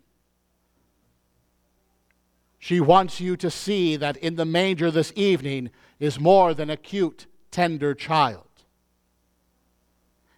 She 2.58 2.78
wants 2.78 3.22
you 3.22 3.38
to 3.38 3.50
see 3.50 3.96
that 3.96 4.18
in 4.18 4.36
the 4.36 4.44
manger 4.44 4.90
this 4.90 5.14
evening 5.16 5.70
is 5.98 6.20
more 6.20 6.52
than 6.52 6.68
a 6.68 6.76
cute, 6.76 7.24
tender 7.50 7.94
child. 7.94 8.44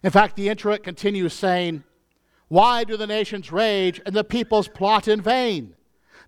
In 0.03 0.09
fact, 0.09 0.37
the 0.37 0.47
introit 0.47 0.83
continues 0.83 1.33
saying, 1.33 1.83
Why 2.47 2.85
do 2.85 2.95
the 2.95 3.05
nations 3.05 3.51
rage 3.51 3.99
and 4.05 4.15
the 4.15 4.23
peoples 4.23 4.69
plot 4.69 5.09
in 5.09 5.19
vain? 5.19 5.75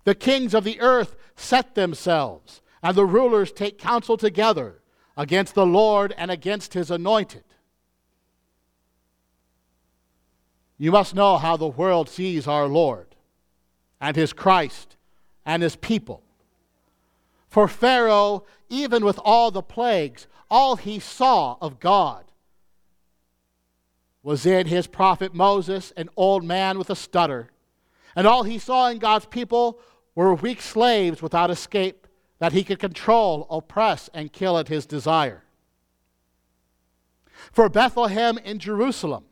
The 0.04 0.14
kings 0.14 0.52
of 0.52 0.64
the 0.64 0.82
earth 0.82 1.16
set 1.34 1.74
themselves, 1.74 2.60
and 2.82 2.94
the 2.94 3.06
rulers 3.06 3.52
take 3.52 3.78
counsel 3.78 4.18
together 4.18 4.82
against 5.16 5.54
the 5.54 5.64
Lord 5.64 6.12
and 6.18 6.30
against 6.30 6.74
his 6.74 6.90
anointed. 6.90 7.44
You 10.80 10.90
must 10.92 11.14
know 11.14 11.36
how 11.36 11.58
the 11.58 11.68
world 11.68 12.08
sees 12.08 12.46
our 12.46 12.66
Lord 12.66 13.14
and 14.00 14.16
his 14.16 14.32
Christ 14.32 14.96
and 15.44 15.62
his 15.62 15.76
people. 15.76 16.22
For 17.50 17.68
Pharaoh, 17.68 18.46
even 18.70 19.04
with 19.04 19.20
all 19.22 19.50
the 19.50 19.60
plagues, 19.60 20.26
all 20.50 20.76
he 20.76 20.98
saw 20.98 21.58
of 21.60 21.80
God 21.80 22.24
was 24.22 24.46
in 24.46 24.68
his 24.68 24.86
prophet 24.86 25.34
Moses, 25.34 25.92
an 25.98 26.08
old 26.16 26.44
man 26.44 26.78
with 26.78 26.88
a 26.88 26.96
stutter. 26.96 27.50
And 28.16 28.26
all 28.26 28.44
he 28.44 28.58
saw 28.58 28.88
in 28.88 29.00
God's 29.00 29.26
people 29.26 29.80
were 30.14 30.32
weak 30.32 30.62
slaves 30.62 31.20
without 31.20 31.50
escape 31.50 32.06
that 32.38 32.54
he 32.54 32.64
could 32.64 32.78
control, 32.78 33.46
oppress, 33.50 34.08
and 34.14 34.32
kill 34.32 34.56
at 34.56 34.68
his 34.68 34.86
desire. 34.86 35.44
For 37.52 37.68
Bethlehem 37.68 38.38
in 38.38 38.58
Jerusalem, 38.58 39.24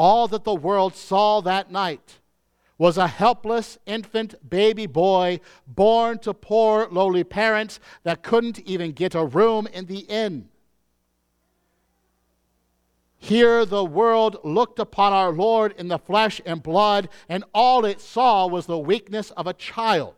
all 0.00 0.26
that 0.26 0.44
the 0.44 0.54
world 0.54 0.96
saw 0.96 1.42
that 1.42 1.70
night 1.70 2.20
was 2.78 2.96
a 2.96 3.06
helpless 3.06 3.76
infant 3.84 4.34
baby 4.48 4.86
boy 4.86 5.38
born 5.66 6.18
to 6.18 6.32
poor, 6.32 6.88
lowly 6.90 7.22
parents 7.22 7.78
that 8.02 8.22
couldn't 8.22 8.58
even 8.60 8.92
get 8.92 9.14
a 9.14 9.22
room 9.22 9.66
in 9.66 9.84
the 9.84 9.98
inn. 9.98 10.48
Here 13.18 13.66
the 13.66 13.84
world 13.84 14.38
looked 14.42 14.78
upon 14.78 15.12
our 15.12 15.32
Lord 15.32 15.74
in 15.76 15.88
the 15.88 15.98
flesh 15.98 16.40
and 16.46 16.62
blood, 16.62 17.10
and 17.28 17.44
all 17.52 17.84
it 17.84 18.00
saw 18.00 18.46
was 18.46 18.64
the 18.64 18.78
weakness 18.78 19.30
of 19.32 19.46
a 19.46 19.52
child. 19.52 20.14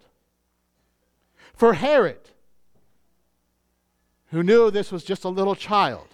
For 1.55 1.75
Herod, 1.75 2.31
who 4.31 4.45
knew 4.45 4.71
this 4.71 4.93
was 4.93 5.03
just 5.03 5.25
a 5.25 5.29
little 5.29 5.57
child, 5.57 6.07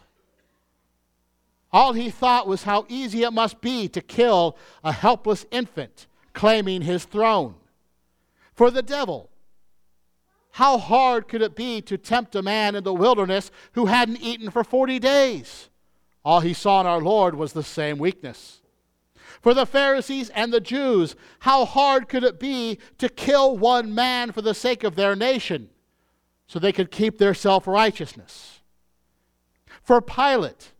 all 1.72 1.92
he 1.92 2.11
thought 2.11 2.46
was 2.46 2.64
how 2.64 2.87
easy 2.88 3.22
it 3.22 3.33
must 3.33 3.61
be 3.61 3.88
to 3.88 4.00
kill 4.00 4.57
a 4.83 4.92
helpless 4.92 5.44
infant 5.50 6.07
claiming 6.33 6.83
his 6.83 7.04
throne. 7.04 7.57
For 8.54 8.70
the 8.70 8.83
devil, 8.83 9.31
how 10.52 10.78
hard 10.78 11.28
could 11.28 11.42
it 11.42 11.54
be 11.54 11.81
to 11.83 11.98
tempt 11.98 12.35
a 12.35 12.42
man 12.42 12.74
in 12.74 12.85
the 12.85 12.94
wilderness 12.94 13.50
who 13.72 13.87
hadn't 13.87 14.22
eaten 14.22 14.50
for 14.50 14.64
40 14.64 14.98
days? 14.98 15.68
All 16.24 16.40
he 16.40 16.52
saw 16.52 16.81
in 16.81 16.87
our 16.87 17.00
Lord 17.00 17.35
was 17.35 17.52
the 17.52 17.62
same 17.62 17.98
weakness. 17.98 18.61
For 19.40 19.54
the 19.54 19.66
Pharisees 19.66 20.31
and 20.31 20.52
the 20.52 20.61
Jews, 20.61 21.14
how 21.40 21.64
hard 21.64 22.09
could 22.09 22.24
it 22.24 22.40
be 22.40 22.78
to 22.98 23.09
kill 23.09 23.57
one 23.57 23.94
man 23.94 24.33
for 24.33 24.42
the 24.42 24.54
sake 24.54 24.85
of 24.85 24.96
their 24.96 25.14
nation 25.14 25.70
so 26.46 26.59
they 26.59 26.72
could 26.72 26.90
keep 26.90 27.18
their 27.18 27.35
self 27.35 27.66
righteousness? 27.66 28.61
For 29.83 30.00
Pilate, 30.00 30.72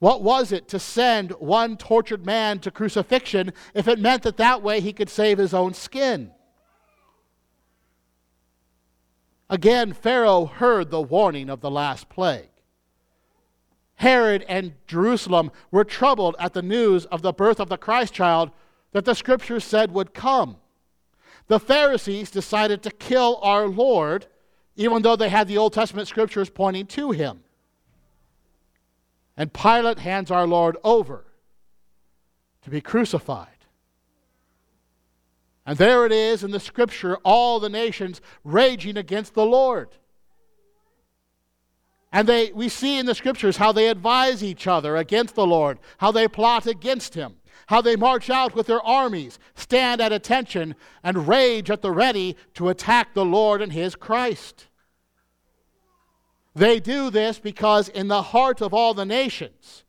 what 0.00 0.22
was 0.22 0.50
it 0.50 0.66
to 0.68 0.78
send 0.78 1.30
one 1.32 1.76
tortured 1.76 2.26
man 2.26 2.58
to 2.60 2.70
crucifixion 2.70 3.52
if 3.74 3.86
it 3.86 3.98
meant 3.98 4.22
that 4.22 4.38
that 4.38 4.62
way 4.62 4.80
he 4.80 4.94
could 4.94 5.10
save 5.10 5.38
his 5.38 5.54
own 5.54 5.74
skin? 5.74 6.32
Again, 9.50 9.92
Pharaoh 9.92 10.46
heard 10.46 10.90
the 10.90 11.02
warning 11.02 11.50
of 11.50 11.60
the 11.60 11.70
last 11.70 12.08
plague. 12.08 12.48
Herod 13.96 14.46
and 14.48 14.72
Jerusalem 14.86 15.50
were 15.70 15.84
troubled 15.84 16.34
at 16.38 16.54
the 16.54 16.62
news 16.62 17.04
of 17.06 17.20
the 17.20 17.34
birth 17.34 17.60
of 17.60 17.68
the 17.68 17.76
Christ 17.76 18.14
child 18.14 18.50
that 18.92 19.04
the 19.04 19.14
scriptures 19.14 19.64
said 19.64 19.92
would 19.92 20.14
come. 20.14 20.56
The 21.48 21.60
Pharisees 21.60 22.30
decided 22.30 22.82
to 22.84 22.90
kill 22.90 23.38
our 23.42 23.68
Lord, 23.68 24.28
even 24.76 25.02
though 25.02 25.16
they 25.16 25.28
had 25.28 25.46
the 25.46 25.58
Old 25.58 25.74
Testament 25.74 26.08
scriptures 26.08 26.48
pointing 26.48 26.86
to 26.86 27.10
him. 27.10 27.42
And 29.40 29.54
Pilate 29.54 30.00
hands 30.00 30.30
our 30.30 30.46
Lord 30.46 30.76
over 30.84 31.24
to 32.60 32.68
be 32.68 32.82
crucified. 32.82 33.46
And 35.64 35.78
there 35.78 36.04
it 36.04 36.12
is 36.12 36.44
in 36.44 36.50
the 36.50 36.60
scripture, 36.60 37.16
all 37.24 37.58
the 37.58 37.70
nations 37.70 38.20
raging 38.44 38.98
against 38.98 39.32
the 39.32 39.46
Lord. 39.46 39.88
And 42.12 42.28
they, 42.28 42.52
we 42.52 42.68
see 42.68 42.98
in 42.98 43.06
the 43.06 43.14
scriptures 43.14 43.56
how 43.56 43.72
they 43.72 43.88
advise 43.88 44.44
each 44.44 44.66
other 44.66 44.98
against 44.98 45.36
the 45.36 45.46
Lord, 45.46 45.78
how 45.96 46.12
they 46.12 46.28
plot 46.28 46.66
against 46.66 47.14
him, 47.14 47.36
how 47.68 47.80
they 47.80 47.96
march 47.96 48.28
out 48.28 48.54
with 48.54 48.66
their 48.66 48.82
armies, 48.82 49.38
stand 49.54 50.02
at 50.02 50.12
attention, 50.12 50.74
and 51.02 51.26
rage 51.26 51.70
at 51.70 51.80
the 51.80 51.92
ready 51.92 52.36
to 52.52 52.68
attack 52.68 53.14
the 53.14 53.24
Lord 53.24 53.62
and 53.62 53.72
his 53.72 53.96
Christ. 53.96 54.66
They 56.54 56.80
do 56.80 57.10
this 57.10 57.38
because 57.38 57.88
in 57.88 58.08
the 58.08 58.22
heart 58.22 58.60
of 58.60 58.74
all 58.74 58.94
the 58.94 59.06
nations 59.06 59.84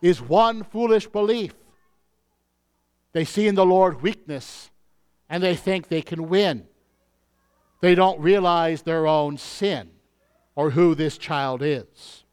is 0.00 0.20
one 0.20 0.62
foolish 0.62 1.06
belief. 1.06 1.54
They 3.12 3.24
see 3.24 3.46
in 3.46 3.54
the 3.54 3.66
Lord 3.66 4.02
weakness 4.02 4.70
and 5.28 5.42
they 5.42 5.54
think 5.54 5.88
they 5.88 6.02
can 6.02 6.28
win. 6.28 6.66
They 7.80 7.94
don't 7.94 8.20
realize 8.20 8.82
their 8.82 9.06
own 9.06 9.38
sin 9.38 9.90
or 10.54 10.70
who 10.70 10.94
this 10.94 11.18
child 11.18 11.62
is. 11.62 12.24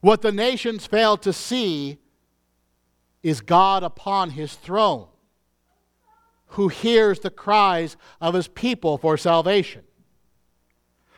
What 0.00 0.22
the 0.22 0.32
nations 0.32 0.86
fail 0.86 1.16
to 1.18 1.32
see 1.32 1.98
is 3.22 3.40
God 3.40 3.82
upon 3.82 4.30
his 4.30 4.54
throne, 4.54 5.08
who 6.52 6.68
hears 6.68 7.20
the 7.20 7.30
cries 7.30 7.96
of 8.20 8.34
his 8.34 8.48
people 8.48 8.96
for 8.96 9.16
salvation, 9.16 9.82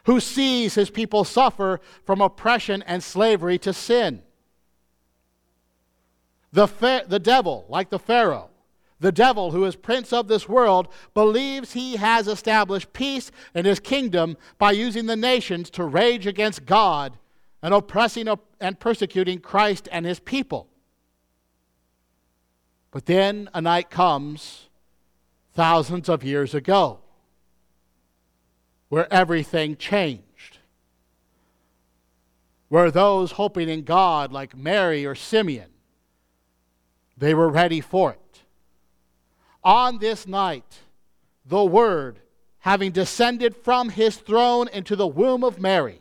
who 0.05 0.21
sees 0.21 0.75
his 0.75 0.91
people 0.91 1.25
suffer 1.25 1.81
from 2.05 2.21
oppression 2.21 2.83
and 2.83 3.03
slavery 3.03 3.59
to 3.59 3.73
sin. 3.73 4.23
The, 6.53 6.67
fa- 6.67 7.05
the 7.07 7.19
devil, 7.19 7.65
like 7.69 7.91
the 7.91 7.99
Pharaoh, 7.99 8.51
the 8.99 9.13
devil, 9.13 9.51
who 9.51 9.65
is 9.65 9.77
prince 9.77 10.13
of 10.13 10.29
this 10.29 10.49
world, 10.49 10.89
believes 11.15 11.73
he 11.73 11.97
has 11.97 12.29
established 12.29 12.93
peace 12.93 13.31
in 13.55 13.65
his 13.65 13.81
kingdom 13.81 14.37
by 14.59 14.73
using 14.73 15.07
the 15.07 15.17
nations 15.17 15.71
to 15.71 15.85
rage 15.85 16.27
against 16.27 16.67
God 16.67 17.17
and 17.63 17.73
oppressing 17.73 18.29
and 18.61 18.79
persecuting 18.79 19.39
Christ 19.39 19.89
and 19.91 20.05
his 20.05 20.21
people. 20.21 20.69
But 22.91 23.07
then 23.07 23.49
a 23.55 23.61
night 23.61 23.91
comes 23.91 24.69
thousands 25.55 26.09
of 26.09 26.25
years 26.25 26.55
ago 26.55 27.01
where 28.91 29.11
everything 29.13 29.77
changed. 29.77 30.59
Where 32.69 32.91
those 32.91 33.33
hoping 33.33 33.69
in 33.69 33.83
God, 33.83 34.31
like 34.31 34.55
Mary 34.55 35.07
or 35.07 35.15
Simeon, 35.15 35.71
they 37.17 37.35
were 37.35 37.49
ready 37.49 37.81
for 37.81 38.13
it 38.13 38.21
on 39.63 39.99
this 39.99 40.27
night, 40.27 40.81
the 41.45 41.65
Word, 41.65 42.21
having 42.59 42.93
descended 42.93 43.57
from 43.57 43.91
his 43.91 44.17
throne 44.17 44.69
into 44.69 44.97
the 44.97 45.07
womb 45.07 45.45
of 45.45 45.61
Mary, 45.61 46.01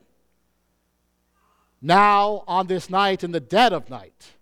now 1.82 2.44
on 2.48 2.68
this 2.68 2.90
night, 2.90 3.24
in 3.24 3.32
the 3.32 3.40
dead 3.40 3.72
of 3.72 3.90
night, 3.90 4.34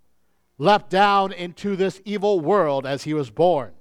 leapt 0.58 0.90
down 0.90 1.32
into 1.32 1.76
this 1.76 2.02
evil 2.04 2.40
world 2.40 2.86
as 2.86 3.04
he 3.04 3.14
was 3.14 3.30
born. 3.30 3.72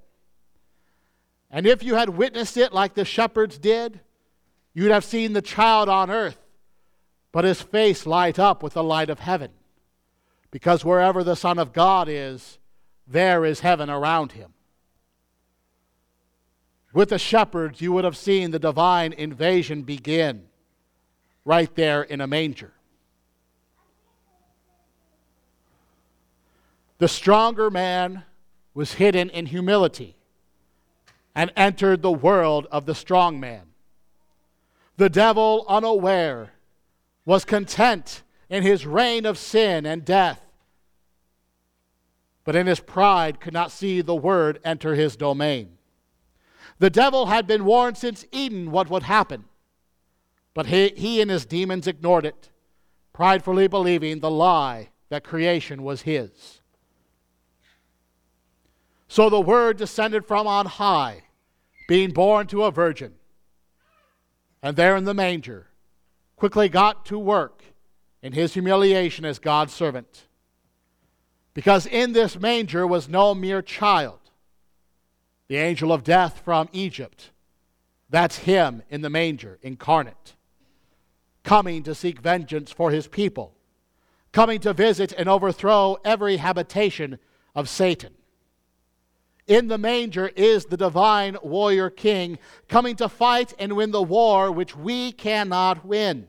And 1.49 1.65
if 1.65 1.81
you 1.81 1.95
had 1.95 2.09
witnessed 2.09 2.57
it 2.57 2.71
like 2.71 2.93
the 2.93 3.05
shepherds 3.05 3.57
did, 3.57 3.99
you'd 4.77 4.91
have 4.91 5.03
seen 5.03 5.33
the 5.33 5.41
child 5.41 5.89
on 5.89 6.11
earth, 6.11 6.37
but 7.31 7.43
his 7.43 7.59
face 7.59 8.05
light 8.05 8.37
up 8.37 8.61
with 8.61 8.73
the 8.73 8.83
light 8.83 9.09
of 9.09 9.17
heaven. 9.17 9.49
Because 10.51 10.85
wherever 10.85 11.23
the 11.23 11.35
Son 11.35 11.57
of 11.57 11.73
God 11.73 12.07
is, 12.07 12.59
there 13.07 13.43
is 13.43 13.61
heaven 13.61 13.89
around 13.89 14.33
him. 14.33 14.53
with 16.93 17.09
the 17.09 17.17
shepherds, 17.17 17.81
you 17.81 17.91
would 17.91 18.03
have 18.03 18.15
seen 18.15 18.51
the 18.51 18.59
divine 18.59 19.13
invasion 19.13 19.81
begin 19.81 20.45
right 21.43 21.73
there 21.75 22.03
in 22.03 22.21
a 22.21 22.27
manger. 22.27 22.73
The 26.99 27.07
stronger 27.07 27.71
man 27.71 28.23
was 28.75 28.93
hidden 28.93 29.31
in 29.31 29.47
humility 29.47 30.17
and 31.33 31.51
entered 31.55 32.03
the 32.03 32.11
world 32.11 32.67
of 32.71 32.85
the 32.85 32.95
strong 32.95 33.39
man. 33.39 33.66
The 34.97 35.09
devil, 35.09 35.63
unaware, 35.67 36.53
was 37.23 37.45
content 37.45 38.23
in 38.49 38.63
his 38.63 38.85
reign 38.85 39.25
of 39.25 39.37
sin 39.37 39.85
and 39.85 40.03
death, 40.03 40.41
but 42.43 42.55
in 42.55 42.65
his 42.65 42.79
pride 42.79 43.39
could 43.39 43.53
not 43.53 43.71
see 43.71 44.01
the 44.01 44.15
word 44.15 44.59
enter 44.63 44.95
his 44.95 45.15
domain. 45.15 45.77
The 46.79 46.89
devil 46.89 47.27
had 47.27 47.45
been 47.45 47.65
warned 47.65 47.97
since 47.97 48.25
Eden 48.31 48.71
what 48.71 48.89
would 48.89 49.03
happen, 49.03 49.45
but 50.53 50.67
he, 50.67 50.93
he 50.95 51.21
and 51.21 51.29
his 51.29 51.45
demons 51.45 51.85
ignored 51.85 52.25
it, 52.25 52.49
pridefully 53.13 53.67
believing 53.67 54.19
the 54.19 54.31
lie 54.31 54.89
that 55.09 55.23
creation 55.23 55.83
was 55.83 56.03
his. 56.03 56.61
So 59.07 59.29
the 59.29 59.41
word 59.41 59.77
descended 59.77 60.25
from 60.25 60.47
on 60.47 60.65
high, 60.65 61.23
being 61.87 62.11
born 62.11 62.47
to 62.47 62.63
a 62.63 62.71
virgin, 62.71 63.13
and 64.67 64.75
there 64.75 64.97
in 64.97 65.05
the 65.05 65.13
manger 65.13 65.67
quickly 66.35 66.67
got 66.67 67.05
to 67.05 67.17
work 67.17 67.63
in 68.21 68.33
his 68.33 68.53
humiliation 68.53 69.23
as 69.23 69.39
God's 69.39 69.71
servant. 69.71 70.27
Because 71.53 71.85
in 71.85 72.11
this 72.11 72.37
manger 72.37 72.85
was 72.85 73.07
no 73.07 73.33
mere 73.33 73.61
child, 73.61 74.19
the 75.47 75.55
angel 75.55 75.93
of 75.93 76.03
death 76.03 76.41
from 76.43 76.67
Egypt. 76.73 77.31
That's 78.09 78.39
him 78.39 78.83
in 78.89 78.99
the 78.99 79.09
manger, 79.09 79.57
incarnate, 79.61 80.35
coming 81.45 81.81
to 81.83 81.95
seek 81.95 82.19
vengeance 82.19 82.69
for 82.69 82.91
his 82.91 83.07
people, 83.07 83.55
coming 84.33 84.59
to 84.59 84.73
visit 84.73 85.13
and 85.13 85.29
overthrow 85.29 85.95
every 86.03 86.37
habitation 86.37 87.19
of 87.55 87.69
Satan. 87.69 88.16
In 89.47 89.69
the 89.69 89.77
manger 89.77 90.27
is 90.35 90.65
the 90.65 90.75
divine 90.75 91.37
warrior 91.41 91.89
king 91.89 92.37
coming 92.67 92.97
to 92.97 93.07
fight 93.07 93.53
and 93.57 93.77
win 93.77 93.91
the 93.91 94.03
war 94.03 94.51
which 94.51 94.75
we 94.75 95.13
cannot 95.13 95.85
win. 95.85 96.27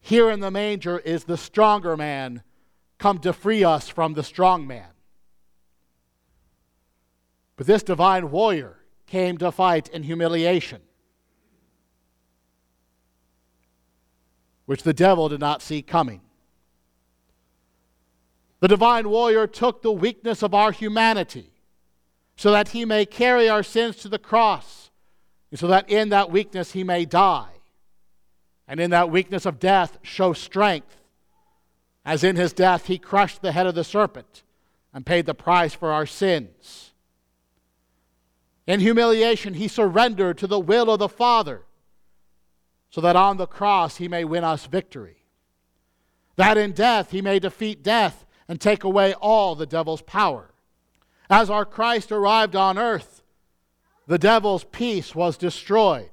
Here 0.00 0.30
in 0.30 0.38
the 0.38 0.52
manger 0.52 0.98
is 1.00 1.24
the 1.24 1.36
stronger 1.36 1.96
man 1.96 2.44
come 2.98 3.18
to 3.18 3.32
free 3.32 3.64
us 3.64 3.88
from 3.88 4.14
the 4.14 4.22
strong 4.22 4.64
man. 4.64 4.86
But 7.56 7.66
this 7.66 7.82
divine 7.82 8.30
warrior 8.30 8.76
came 9.08 9.36
to 9.38 9.50
fight 9.50 9.88
in 9.88 10.04
humiliation, 10.04 10.82
which 14.66 14.84
the 14.84 14.94
devil 14.94 15.28
did 15.28 15.40
not 15.40 15.62
see 15.62 15.82
coming. 15.82 16.20
The 18.60 18.68
divine 18.68 19.08
warrior 19.08 19.48
took 19.48 19.82
the 19.82 19.92
weakness 19.92 20.44
of 20.44 20.54
our 20.54 20.70
humanity 20.70 21.50
so 22.36 22.50
that 22.50 22.68
he 22.68 22.84
may 22.84 23.06
carry 23.06 23.48
our 23.48 23.62
sins 23.62 23.96
to 23.96 24.08
the 24.08 24.18
cross, 24.18 24.90
and 25.50 25.58
so 25.58 25.66
that 25.66 25.88
in 25.88 26.10
that 26.10 26.30
weakness 26.30 26.72
he 26.72 26.84
may 26.84 27.04
die, 27.04 27.48
and 28.68 28.78
in 28.78 28.90
that 28.90 29.10
weakness 29.10 29.46
of 29.46 29.58
death 29.58 29.98
show 30.02 30.32
strength, 30.32 30.96
as 32.04 32.22
in 32.22 32.36
his 32.36 32.52
death 32.52 32.86
he 32.86 32.98
crushed 32.98 33.42
the 33.42 33.52
head 33.52 33.66
of 33.66 33.74
the 33.74 33.84
serpent 33.84 34.42
and 34.92 35.06
paid 35.06 35.26
the 35.26 35.34
price 35.34 35.72
for 35.72 35.92
our 35.92 36.06
sins. 36.06 36.92
In 38.66 38.80
humiliation, 38.80 39.54
he 39.54 39.68
surrendered 39.68 40.38
to 40.38 40.46
the 40.46 40.58
will 40.58 40.90
of 40.90 40.98
the 40.98 41.08
Father, 41.08 41.62
so 42.90 43.00
that 43.00 43.16
on 43.16 43.36
the 43.36 43.46
cross 43.46 43.96
he 43.96 44.08
may 44.08 44.24
win 44.24 44.44
us 44.44 44.66
victory. 44.66 45.22
That 46.36 46.58
in 46.58 46.72
death 46.72 47.12
he 47.12 47.22
may 47.22 47.38
defeat 47.38 47.82
death 47.82 48.26
and 48.48 48.60
take 48.60 48.84
away 48.84 49.14
all 49.14 49.54
the 49.54 49.66
devil's 49.66 50.02
power. 50.02 50.50
As 51.28 51.50
our 51.50 51.64
Christ 51.64 52.12
arrived 52.12 52.54
on 52.54 52.78
earth, 52.78 53.22
the 54.06 54.18
devil's 54.18 54.64
peace 54.64 55.14
was 55.14 55.36
destroyed. 55.36 56.10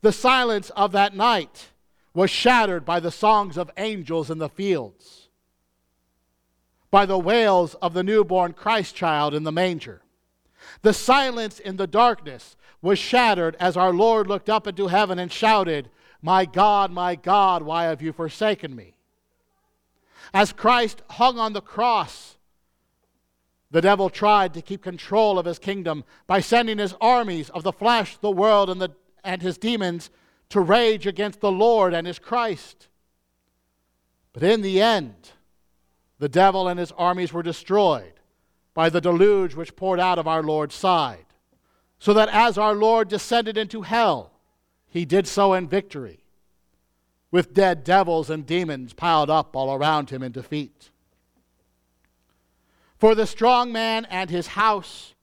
The 0.00 0.12
silence 0.12 0.70
of 0.70 0.92
that 0.92 1.14
night 1.14 1.70
was 2.14 2.30
shattered 2.30 2.84
by 2.84 3.00
the 3.00 3.10
songs 3.10 3.58
of 3.58 3.70
angels 3.76 4.30
in 4.30 4.38
the 4.38 4.48
fields, 4.48 5.28
by 6.90 7.04
the 7.04 7.18
wails 7.18 7.74
of 7.76 7.92
the 7.92 8.02
newborn 8.02 8.54
Christ 8.54 8.94
child 8.94 9.34
in 9.34 9.44
the 9.44 9.52
manger. 9.52 10.00
The 10.82 10.94
silence 10.94 11.60
in 11.60 11.76
the 11.76 11.86
darkness 11.86 12.56
was 12.80 12.98
shattered 12.98 13.56
as 13.60 13.76
our 13.76 13.92
Lord 13.92 14.26
looked 14.26 14.48
up 14.48 14.66
into 14.66 14.88
heaven 14.88 15.18
and 15.18 15.30
shouted, 15.30 15.90
My 16.22 16.46
God, 16.46 16.90
my 16.90 17.14
God, 17.14 17.62
why 17.62 17.84
have 17.84 18.00
you 18.00 18.12
forsaken 18.12 18.74
me? 18.74 18.94
As 20.32 20.52
Christ 20.52 21.02
hung 21.10 21.38
on 21.38 21.52
the 21.52 21.60
cross, 21.60 22.35
the 23.70 23.80
devil 23.80 24.08
tried 24.08 24.54
to 24.54 24.62
keep 24.62 24.82
control 24.82 25.38
of 25.38 25.46
his 25.46 25.58
kingdom 25.58 26.04
by 26.26 26.40
sending 26.40 26.78
his 26.78 26.94
armies 27.00 27.50
of 27.50 27.62
the 27.62 27.72
flesh, 27.72 28.16
the 28.18 28.30
world, 28.30 28.70
and, 28.70 28.80
the, 28.80 28.90
and 29.24 29.42
his 29.42 29.58
demons 29.58 30.10
to 30.50 30.60
rage 30.60 31.06
against 31.06 31.40
the 31.40 31.50
Lord 31.50 31.92
and 31.92 32.06
his 32.06 32.18
Christ. 32.18 32.88
But 34.32 34.42
in 34.42 34.62
the 34.62 34.80
end, 34.80 35.32
the 36.18 36.28
devil 36.28 36.68
and 36.68 36.78
his 36.78 36.92
armies 36.92 37.32
were 37.32 37.42
destroyed 37.42 38.12
by 38.74 38.88
the 38.88 39.00
deluge 39.00 39.54
which 39.54 39.76
poured 39.76 39.98
out 39.98 40.18
of 40.18 40.28
our 40.28 40.42
Lord's 40.42 40.74
side. 40.74 41.24
So 41.98 42.12
that 42.14 42.28
as 42.28 42.58
our 42.58 42.74
Lord 42.74 43.08
descended 43.08 43.56
into 43.56 43.82
hell, 43.82 44.32
he 44.86 45.04
did 45.04 45.26
so 45.26 45.54
in 45.54 45.66
victory, 45.66 46.20
with 47.30 47.54
dead 47.54 47.84
devils 47.84 48.30
and 48.30 48.46
demons 48.46 48.92
piled 48.92 49.30
up 49.30 49.56
all 49.56 49.74
around 49.74 50.10
him 50.10 50.22
in 50.22 50.32
defeat. 50.32 50.90
For 52.98 53.14
the 53.14 53.26
strong 53.26 53.72
man 53.72 54.06
and 54.06 54.30
his 54.30 54.48
house, 54.48 55.14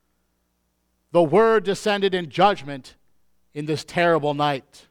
the 1.12 1.24
word 1.24 1.64
descended 1.64 2.14
in 2.14 2.30
judgment 2.30 2.96
in 3.54 3.66
this 3.66 3.84
terrible 3.84 4.34
night. 4.34 4.88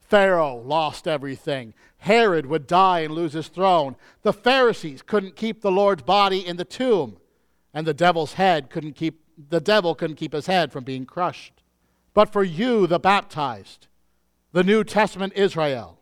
Pharaoh 0.00 0.56
lost 0.56 1.08
everything. 1.08 1.74
Herod 1.98 2.46
would 2.46 2.66
die 2.66 3.00
and 3.00 3.14
lose 3.14 3.32
his 3.32 3.48
throne. 3.48 3.96
The 4.22 4.32
Pharisees 4.32 5.02
couldn't 5.02 5.36
keep 5.36 5.60
the 5.60 5.70
Lord's 5.70 6.02
body 6.02 6.46
in 6.46 6.56
the 6.56 6.64
tomb, 6.64 7.18
and 7.72 7.86
the 7.86 7.94
devil's 7.94 8.34
head 8.34 8.70
couldn't 8.70 8.94
keep 8.94 9.20
the 9.48 9.60
devil 9.60 9.94
couldn't 9.94 10.16
keep 10.16 10.34
his 10.34 10.46
head 10.46 10.70
from 10.70 10.84
being 10.84 11.06
crushed. 11.06 11.62
But 12.14 12.30
for 12.30 12.44
you, 12.44 12.86
the 12.86 12.98
baptized, 12.98 13.86
the 14.52 14.62
New 14.62 14.84
Testament 14.84 15.32
Israel, 15.34 15.98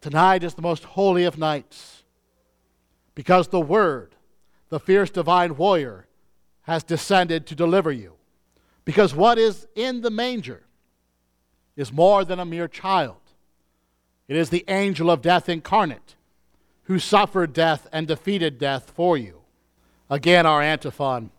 tonight 0.00 0.44
is 0.44 0.54
the 0.54 0.62
most 0.62 0.84
holy 0.84 1.24
of 1.24 1.36
nights, 1.36 2.04
because 3.14 3.48
the 3.48 3.60
Word 3.60 4.15
the 4.68 4.80
fierce 4.80 5.10
divine 5.10 5.56
warrior, 5.56 6.06
has 6.62 6.82
descended 6.82 7.46
to 7.46 7.54
deliver 7.54 7.92
you. 7.92 8.14
Because 8.84 9.14
what 9.14 9.38
is 9.38 9.66
in 9.74 10.00
the 10.00 10.10
manger 10.10 10.62
is 11.76 11.92
more 11.92 12.24
than 12.24 12.40
a 12.40 12.44
mere 12.44 12.68
child. 12.68 13.20
It 14.28 14.36
is 14.36 14.50
the 14.50 14.64
angel 14.66 15.10
of 15.10 15.22
death 15.22 15.48
incarnate 15.48 16.16
who 16.84 16.98
suffered 16.98 17.52
death 17.52 17.88
and 17.92 18.06
defeated 18.06 18.58
death 18.58 18.92
for 18.94 19.16
you. 19.16 19.40
Again, 20.08 20.46
our 20.46 20.62
antiphon. 20.62 21.30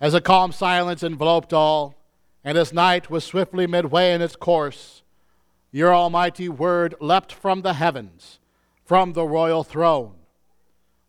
As 0.00 0.14
a 0.14 0.20
calm 0.20 0.52
silence 0.52 1.02
enveloped 1.02 1.52
all, 1.52 1.96
and 2.44 2.56
as 2.58 2.72
night 2.72 3.10
was 3.10 3.24
swiftly 3.24 3.66
midway 3.66 4.12
in 4.12 4.22
its 4.22 4.36
course, 4.36 5.02
your 5.72 5.92
almighty 5.92 6.48
word 6.48 6.94
leapt 7.00 7.32
from 7.32 7.62
the 7.62 7.74
heavens, 7.74 8.38
from 8.84 9.12
the 9.12 9.24
royal 9.24 9.64
throne 9.64 10.14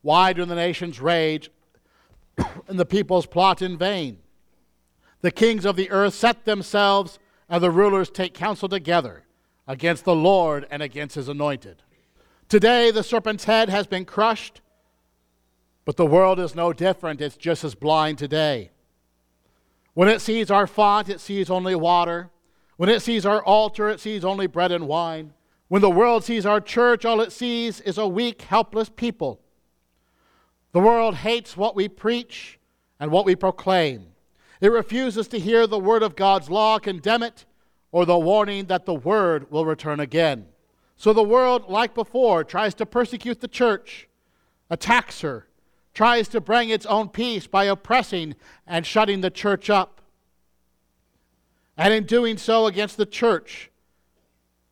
why 0.06 0.34
do 0.34 0.45
the 0.45 0.53
nations 0.53 1.01
rage 1.01 1.49
and 2.68 2.80
the 2.80 2.86
peoples 2.86 3.26
plot 3.26 3.64
in 3.64 3.76
vain? 3.76 4.20
The 5.22 5.32
kings 5.32 5.66
of 5.66 5.76
the 5.76 5.89
earth 5.89 6.14
set 6.14 6.45
themselves, 6.45 7.18
and 7.49 7.64
the 7.64 7.72
rulers 7.72 8.12
take 8.12 8.36
counsel 8.36 8.70
together 8.70 9.24
against 9.68 10.06
the 10.06 10.14
Lord 10.14 10.68
and 10.70 10.84
against 10.84 11.16
his 11.16 11.28
anointed. 11.28 11.82
Today, 12.49 12.91
the 12.91 13.01
serpent's 13.01 13.45
head 13.45 13.70
has 13.70 13.88
been 13.88 14.06
crushed, 14.06 14.62
but 15.86 15.97
the 15.97 16.06
world 16.06 16.39
is 16.39 16.53
no 16.53 16.72
different. 16.72 17.20
It's 17.20 17.36
just 17.36 17.64
as 17.64 17.74
blind 17.74 18.20
today. 18.20 18.70
When 19.95 20.08
it 20.08 20.22
sees 20.22 20.51
our 20.51 20.68
font, 20.68 21.10
it 21.10 21.20
sees 21.20 21.49
only 21.49 21.74
water. 21.74 22.30
When 22.78 22.89
it 22.89 23.01
sees 23.01 23.26
our 23.26 23.43
altar, 23.43 23.89
it 23.89 23.99
sees 23.99 24.24
only 24.24 24.45
bread 24.45 24.72
and 24.72 24.88
wine. 24.88 25.34
When 25.68 25.82
the 25.82 25.89
world 25.89 26.24
sees 26.24 26.45
our 26.45 26.62
church, 26.62 27.06
all 27.06 27.22
it 27.22 27.32
sees 27.32 27.82
is 27.82 27.97
a 27.97 28.08
weak, 28.08 28.43
helpless 28.43 28.89
people 28.89 29.41
the 30.76 30.82
world 30.82 31.15
hates 31.15 31.55
what 31.55 31.73
we 31.73 31.88
preach 31.88 32.59
and 32.99 33.09
what 33.09 33.26
we 33.26 33.34
proclaim. 33.34 34.07
It 34.59 34.73
refuses 34.73 35.26
to 35.30 35.39
hear 35.39 35.67
the 35.67 35.80
word 35.80 36.03
of 36.03 36.17
God's 36.17 36.49
law 36.49 36.80
condemn 36.80 37.23
it 37.23 37.45
or 37.93 38.05
the 38.05 38.19
warning 38.19 38.65
that 38.65 38.86
the 38.86 38.93
word 38.93 39.49
will 39.49 39.65
return 39.65 40.01
again. 40.01 40.47
So 40.97 41.13
the 41.13 41.23
world, 41.23 41.69
like 41.69 41.95
before, 41.95 42.43
tries 42.43 42.73
to 42.73 42.86
persecute 42.86 43.39
the 43.39 43.47
church, 43.47 44.09
attacks 44.69 45.21
her, 45.21 45.47
tries 45.93 46.28
to 46.28 46.41
bring 46.41 46.67
its 46.67 46.86
own 46.86 47.07
peace 47.07 47.47
by 47.47 47.63
oppressing 47.63 48.36
and 48.67 48.86
shutting 48.86 49.21
the 49.21 49.32
church 49.32 49.69
up. 49.69 50.01
And 51.78 51.93
in 51.93 52.03
doing 52.03 52.38
so 52.38 52.65
against 52.65 52.97
the 52.97 53.05
church, 53.05 53.71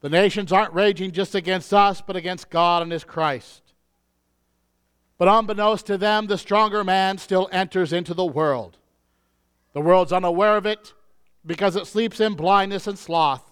the 0.01 0.09
nations 0.09 0.51
aren't 0.51 0.73
raging 0.73 1.11
just 1.11 1.33
against 1.33 1.73
us, 1.73 2.01
but 2.01 2.17
against 2.17 2.49
God 2.49 2.81
and 2.81 2.91
His 2.91 3.05
Christ. 3.05 3.62
But 5.17 5.27
unbeknownst 5.27 5.85
to 5.87 5.97
them, 5.97 6.27
the 6.27 6.37
stronger 6.37 6.83
man 6.83 7.17
still 7.17 7.47
enters 7.51 7.93
into 7.93 8.13
the 8.13 8.25
world. 8.25 8.77
The 9.73 9.81
world's 9.81 10.13
unaware 10.13 10.57
of 10.57 10.65
it 10.65 10.93
because 11.45 11.75
it 11.75 11.87
sleeps 11.87 12.19
in 12.19 12.35
blindness 12.35 12.87
and 12.87 12.97
sloth, 12.97 13.51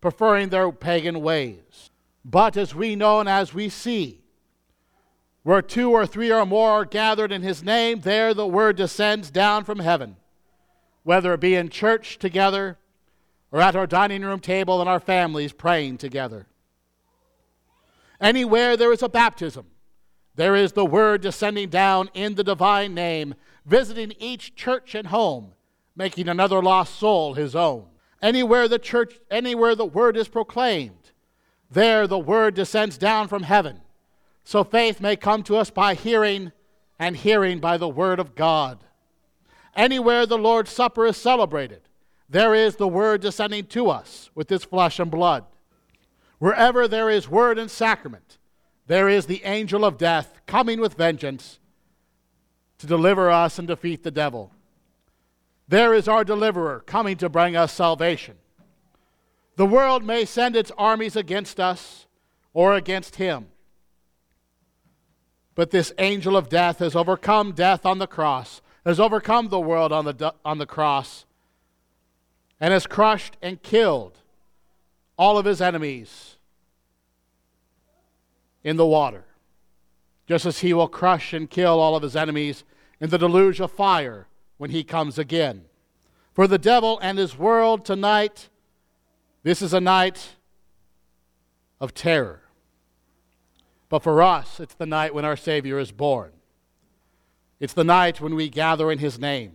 preferring 0.00 0.48
their 0.48 0.70
pagan 0.72 1.20
ways. 1.20 1.90
But 2.24 2.56
as 2.56 2.74
we 2.74 2.96
know 2.96 3.20
and 3.20 3.28
as 3.28 3.54
we 3.54 3.68
see, 3.68 4.20
where 5.42 5.62
two 5.62 5.90
or 5.90 6.06
three 6.06 6.30
or 6.30 6.44
more 6.44 6.70
are 6.70 6.84
gathered 6.84 7.32
in 7.32 7.42
his 7.42 7.62
name, 7.62 8.00
there 8.00 8.34
the 8.34 8.46
word 8.46 8.76
descends 8.76 9.30
down 9.30 9.64
from 9.64 9.78
heaven, 9.78 10.16
whether 11.02 11.32
it 11.32 11.40
be 11.40 11.54
in 11.54 11.70
church 11.70 12.18
together 12.18 12.76
or 13.50 13.60
at 13.60 13.74
our 13.74 13.86
dining 13.86 14.22
room 14.22 14.40
table 14.40 14.80
and 14.80 14.88
our 14.88 15.00
families 15.00 15.52
praying 15.52 15.96
together. 15.96 16.46
Anywhere 18.20 18.76
there 18.76 18.92
is 18.92 19.02
a 19.02 19.08
baptism, 19.08 19.66
there 20.40 20.56
is 20.56 20.72
the 20.72 20.86
word 20.86 21.20
descending 21.20 21.68
down 21.68 22.08
in 22.14 22.34
the 22.34 22.42
divine 22.42 22.94
name, 22.94 23.34
visiting 23.66 24.14
each 24.18 24.54
church 24.54 24.94
and 24.94 25.08
home, 25.08 25.52
making 25.94 26.30
another 26.30 26.62
lost 26.62 26.98
soul 26.98 27.34
his 27.34 27.54
own. 27.54 27.84
Anywhere 28.22 28.66
the 28.66 28.78
church, 28.78 29.20
anywhere 29.30 29.74
the 29.74 29.84
word 29.84 30.16
is 30.16 30.28
proclaimed, 30.28 31.12
there 31.70 32.06
the 32.06 32.18
word 32.18 32.54
descends 32.54 32.96
down 32.96 33.28
from 33.28 33.42
heaven. 33.42 33.82
So 34.42 34.64
faith 34.64 34.98
may 34.98 35.14
come 35.14 35.42
to 35.42 35.58
us 35.58 35.68
by 35.68 35.92
hearing, 35.92 36.52
and 36.98 37.18
hearing 37.18 37.58
by 37.58 37.76
the 37.76 37.90
word 37.90 38.18
of 38.18 38.34
God. 38.34 38.78
Anywhere 39.76 40.24
the 40.24 40.38
Lord's 40.38 40.70
Supper 40.70 41.04
is 41.04 41.18
celebrated, 41.18 41.82
there 42.30 42.54
is 42.54 42.76
the 42.76 42.88
word 42.88 43.20
descending 43.20 43.66
to 43.66 43.90
us 43.90 44.30
with 44.34 44.50
its 44.50 44.64
flesh 44.64 44.98
and 45.00 45.10
blood. 45.10 45.44
Wherever 46.38 46.88
there 46.88 47.10
is 47.10 47.28
word 47.28 47.58
and 47.58 47.70
sacrament, 47.70 48.38
there 48.90 49.08
is 49.08 49.26
the 49.26 49.44
angel 49.44 49.84
of 49.84 49.98
death 49.98 50.40
coming 50.46 50.80
with 50.80 50.94
vengeance 50.94 51.60
to 52.76 52.88
deliver 52.88 53.30
us 53.30 53.56
and 53.56 53.68
defeat 53.68 54.02
the 54.02 54.10
devil. 54.10 54.50
There 55.68 55.94
is 55.94 56.08
our 56.08 56.24
deliverer 56.24 56.82
coming 56.86 57.16
to 57.18 57.28
bring 57.28 57.54
us 57.54 57.72
salvation. 57.72 58.34
The 59.54 59.64
world 59.64 60.02
may 60.02 60.24
send 60.24 60.56
its 60.56 60.72
armies 60.76 61.14
against 61.14 61.60
us 61.60 62.08
or 62.52 62.74
against 62.74 63.14
him. 63.14 63.46
But 65.54 65.70
this 65.70 65.92
angel 65.98 66.36
of 66.36 66.48
death 66.48 66.80
has 66.80 66.96
overcome 66.96 67.52
death 67.52 67.86
on 67.86 67.98
the 67.98 68.08
cross, 68.08 68.60
has 68.84 68.98
overcome 68.98 69.50
the 69.50 69.60
world 69.60 69.92
on 69.92 70.04
the, 70.04 70.34
on 70.44 70.58
the 70.58 70.66
cross, 70.66 71.26
and 72.58 72.72
has 72.72 72.88
crushed 72.88 73.36
and 73.40 73.62
killed 73.62 74.18
all 75.16 75.38
of 75.38 75.46
his 75.46 75.60
enemies 75.60 76.29
in 78.62 78.76
the 78.76 78.86
water, 78.86 79.24
just 80.26 80.46
as 80.46 80.60
he 80.60 80.72
will 80.72 80.88
crush 80.88 81.32
and 81.32 81.50
kill 81.50 81.80
all 81.80 81.96
of 81.96 82.02
his 82.02 82.16
enemies 82.16 82.64
in 83.00 83.10
the 83.10 83.18
deluge 83.18 83.60
of 83.60 83.70
fire 83.70 84.26
when 84.58 84.70
he 84.70 84.84
comes 84.84 85.18
again. 85.18 85.64
For 86.34 86.46
the 86.46 86.58
devil 86.58 86.98
and 87.02 87.18
his 87.18 87.36
world 87.36 87.84
tonight, 87.84 88.48
this 89.42 89.62
is 89.62 89.72
a 89.72 89.80
night 89.80 90.36
of 91.80 91.94
terror. 91.94 92.42
But 93.88 94.02
for 94.02 94.22
us, 94.22 94.60
it's 94.60 94.74
the 94.74 94.86
night 94.86 95.14
when 95.14 95.24
our 95.24 95.36
Savior 95.36 95.78
is 95.78 95.90
born. 95.90 96.32
It's 97.58 97.72
the 97.72 97.84
night 97.84 98.20
when 98.20 98.34
we 98.34 98.48
gather 98.48 98.92
in 98.92 98.98
his 98.98 99.18
name. 99.18 99.54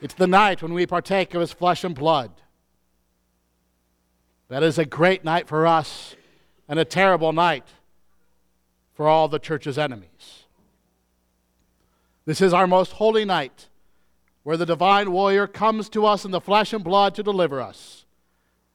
It's 0.00 0.14
the 0.14 0.26
night 0.26 0.62
when 0.62 0.74
we 0.74 0.86
partake 0.86 1.34
of 1.34 1.40
his 1.40 1.52
flesh 1.52 1.82
and 1.82 1.94
blood. 1.94 2.30
That 4.48 4.62
is 4.62 4.78
a 4.78 4.84
great 4.84 5.24
night 5.24 5.48
for 5.48 5.66
us 5.66 6.14
and 6.68 6.78
a 6.78 6.84
terrible 6.84 7.32
night 7.32 7.66
for 8.98 9.06
all 9.06 9.28
the 9.28 9.38
church's 9.38 9.78
enemies. 9.78 10.42
This 12.24 12.40
is 12.40 12.52
our 12.52 12.66
most 12.66 12.94
holy 12.94 13.24
night 13.24 13.68
where 14.42 14.56
the 14.56 14.66
divine 14.66 15.12
warrior 15.12 15.46
comes 15.46 15.88
to 15.90 16.04
us 16.04 16.24
in 16.24 16.32
the 16.32 16.40
flesh 16.40 16.72
and 16.72 16.82
blood 16.82 17.14
to 17.14 17.22
deliver 17.22 17.62
us. 17.62 18.06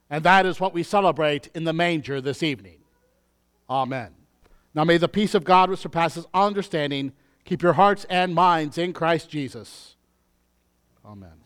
And 0.09 0.24
that 0.24 0.45
is 0.45 0.61
what 0.61 0.74
we 0.74 0.82
celebrate 0.82 1.49
in 1.53 1.65
the 1.65 1.74
manger 1.74 2.21
this 2.21 2.41
evening. 2.41 2.78
Amen. 3.69 4.11
Now 4.74 4.86
may 4.86 4.95
the 4.95 5.09
peace 5.09 5.36
of 5.36 5.43
God, 5.43 5.69
which 5.69 5.82
surpasses 5.82 6.26
understanding, 6.34 7.11
keep 7.43 7.61
your 7.61 7.74
hearts 7.74 8.05
and 8.09 8.34
minds 8.34 8.78
in 8.78 8.93
Christ 8.93 9.30
Jesus. 9.30 9.97
Amen. 11.05 11.42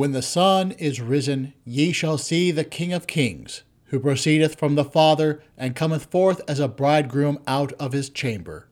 When 0.00 0.12
the 0.12 0.22
sun 0.22 0.72
is 0.78 0.98
risen, 0.98 1.52
ye 1.62 1.92
shall 1.92 2.16
see 2.16 2.50
the 2.50 2.64
King 2.64 2.94
of 2.94 3.06
kings, 3.06 3.64
who 3.88 4.00
proceedeth 4.00 4.54
from 4.54 4.74
the 4.74 4.82
Father, 4.82 5.42
and 5.58 5.76
cometh 5.76 6.06
forth 6.06 6.40
as 6.48 6.58
a 6.58 6.68
bridegroom 6.68 7.38
out 7.46 7.74
of 7.74 7.92
his 7.92 8.08
chamber. 8.08 8.66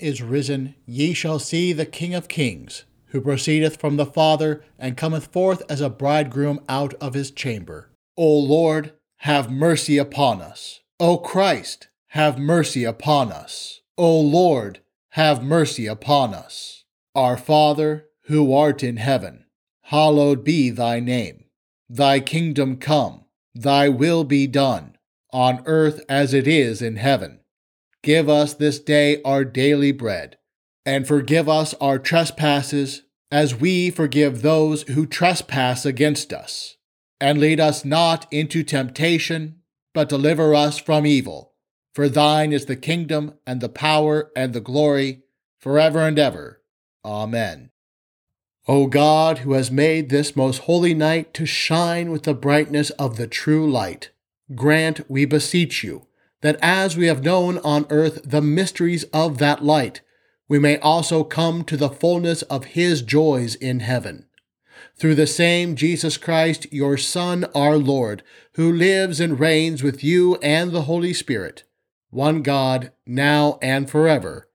Is 0.00 0.22
risen, 0.22 0.74
ye 0.86 1.12
shall 1.12 1.38
see 1.38 1.72
the 1.72 1.86
King 1.86 2.14
of 2.14 2.28
kings, 2.28 2.84
who 3.06 3.20
proceedeth 3.20 3.80
from 3.80 3.96
the 3.96 4.06
Father, 4.06 4.62
and 4.78 4.96
cometh 4.96 5.26
forth 5.26 5.62
as 5.68 5.80
a 5.80 5.90
bridegroom 5.90 6.60
out 6.68 6.94
of 6.94 7.14
his 7.14 7.30
chamber. 7.30 7.90
O 8.16 8.38
Lord, 8.38 8.92
have 9.18 9.50
mercy 9.50 9.98
upon 9.98 10.40
us. 10.40 10.80
O 11.00 11.18
Christ, 11.18 11.88
have 12.08 12.38
mercy 12.38 12.84
upon 12.84 13.32
us. 13.32 13.80
O 13.96 14.20
Lord, 14.20 14.80
have 15.10 15.42
mercy 15.42 15.86
upon 15.86 16.34
us. 16.34 16.84
Our 17.14 17.36
Father, 17.36 18.06
who 18.22 18.52
art 18.52 18.84
in 18.84 18.98
heaven, 18.98 19.44
hallowed 19.82 20.44
be 20.44 20.70
thy 20.70 21.00
name. 21.00 21.44
Thy 21.88 22.20
kingdom 22.20 22.76
come, 22.76 23.24
thy 23.54 23.88
will 23.88 24.24
be 24.24 24.46
done, 24.46 24.96
on 25.32 25.62
earth 25.66 26.04
as 26.08 26.34
it 26.34 26.46
is 26.46 26.82
in 26.82 26.96
heaven. 26.96 27.40
Give 28.02 28.28
us 28.28 28.54
this 28.54 28.78
day 28.78 29.20
our 29.22 29.44
daily 29.44 29.92
bread, 29.92 30.38
and 30.86 31.06
forgive 31.06 31.48
us 31.48 31.74
our 31.80 31.98
trespasses, 31.98 33.02
as 33.30 33.54
we 33.54 33.90
forgive 33.90 34.42
those 34.42 34.82
who 34.82 35.06
trespass 35.06 35.84
against 35.84 36.32
us. 36.32 36.76
And 37.20 37.38
lead 37.38 37.60
us 37.60 37.84
not 37.84 38.26
into 38.30 38.62
temptation, 38.62 39.56
but 39.92 40.08
deliver 40.08 40.54
us 40.54 40.78
from 40.78 41.04
evil. 41.04 41.54
For 41.92 42.08
thine 42.08 42.52
is 42.52 42.66
the 42.66 42.76
kingdom, 42.76 43.34
and 43.46 43.60
the 43.60 43.68
power, 43.68 44.30
and 44.36 44.52
the 44.52 44.60
glory, 44.60 45.22
forever 45.58 46.06
and 46.06 46.18
ever. 46.18 46.62
Amen. 47.04 47.70
O 48.68 48.86
God, 48.86 49.38
who 49.38 49.54
has 49.54 49.70
made 49.70 50.10
this 50.10 50.36
most 50.36 50.58
holy 50.58 50.92
night 50.94 51.32
to 51.34 51.46
shine 51.46 52.10
with 52.10 52.24
the 52.24 52.34
brightness 52.34 52.90
of 52.90 53.16
the 53.16 53.26
true 53.26 53.68
light, 53.68 54.10
grant, 54.54 55.10
we 55.10 55.24
beseech 55.24 55.82
you, 55.82 56.06
that 56.40 56.58
as 56.62 56.96
we 56.96 57.06
have 57.06 57.24
known 57.24 57.58
on 57.58 57.86
earth 57.90 58.20
the 58.24 58.42
mysteries 58.42 59.04
of 59.12 59.38
that 59.38 59.64
light, 59.64 60.00
we 60.48 60.58
may 60.58 60.78
also 60.78 61.24
come 61.24 61.64
to 61.64 61.76
the 61.76 61.90
fullness 61.90 62.42
of 62.42 62.66
his 62.66 63.02
joys 63.02 63.54
in 63.54 63.80
heaven. 63.80 64.26
Through 64.96 65.16
the 65.16 65.26
same 65.26 65.76
Jesus 65.76 66.16
Christ, 66.16 66.72
your 66.72 66.96
Son, 66.96 67.44
our 67.54 67.76
Lord, 67.76 68.22
who 68.54 68.72
lives 68.72 69.20
and 69.20 69.38
reigns 69.38 69.82
with 69.82 70.02
you 70.02 70.36
and 70.36 70.72
the 70.72 70.82
Holy 70.82 71.12
Spirit, 71.12 71.64
one 72.10 72.42
God, 72.42 72.92
now 73.06 73.58
and 73.60 73.88
forever. 73.88 74.48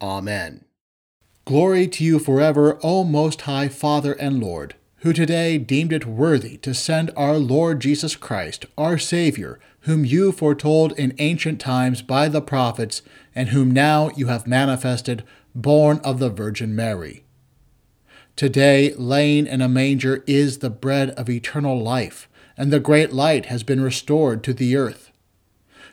Amen. 0.00 0.64
Glory 1.44 1.86
to 1.88 2.04
you 2.04 2.18
forever, 2.18 2.78
O 2.82 3.04
Most 3.04 3.42
High 3.42 3.68
Father 3.68 4.12
and 4.14 4.40
Lord, 4.40 4.74
who 4.98 5.12
today 5.12 5.58
deemed 5.58 5.92
it 5.92 6.06
worthy 6.06 6.56
to 6.58 6.74
send 6.74 7.10
our 7.16 7.36
Lord 7.36 7.80
Jesus 7.80 8.16
Christ, 8.16 8.66
our 8.78 8.98
Savior, 8.98 9.58
whom 9.82 10.04
you 10.04 10.30
foretold 10.32 10.92
in 10.92 11.14
ancient 11.18 11.60
times 11.60 12.02
by 12.02 12.28
the 12.28 12.42
prophets, 12.42 13.02
and 13.34 13.50
whom 13.50 13.70
now 13.70 14.10
you 14.16 14.26
have 14.26 14.46
manifested, 14.46 15.24
born 15.54 16.00
of 16.04 16.18
the 16.18 16.30
Virgin 16.30 16.74
Mary. 16.74 17.24
Today, 18.36 18.94
laying 18.94 19.46
in 19.46 19.60
a 19.60 19.68
manger 19.68 20.22
is 20.26 20.58
the 20.58 20.70
bread 20.70 21.10
of 21.10 21.28
eternal 21.28 21.82
life, 21.82 22.28
and 22.56 22.72
the 22.72 22.80
great 22.80 23.12
light 23.12 23.46
has 23.46 23.62
been 23.62 23.80
restored 23.80 24.42
to 24.44 24.52
the 24.52 24.76
earth. 24.76 25.10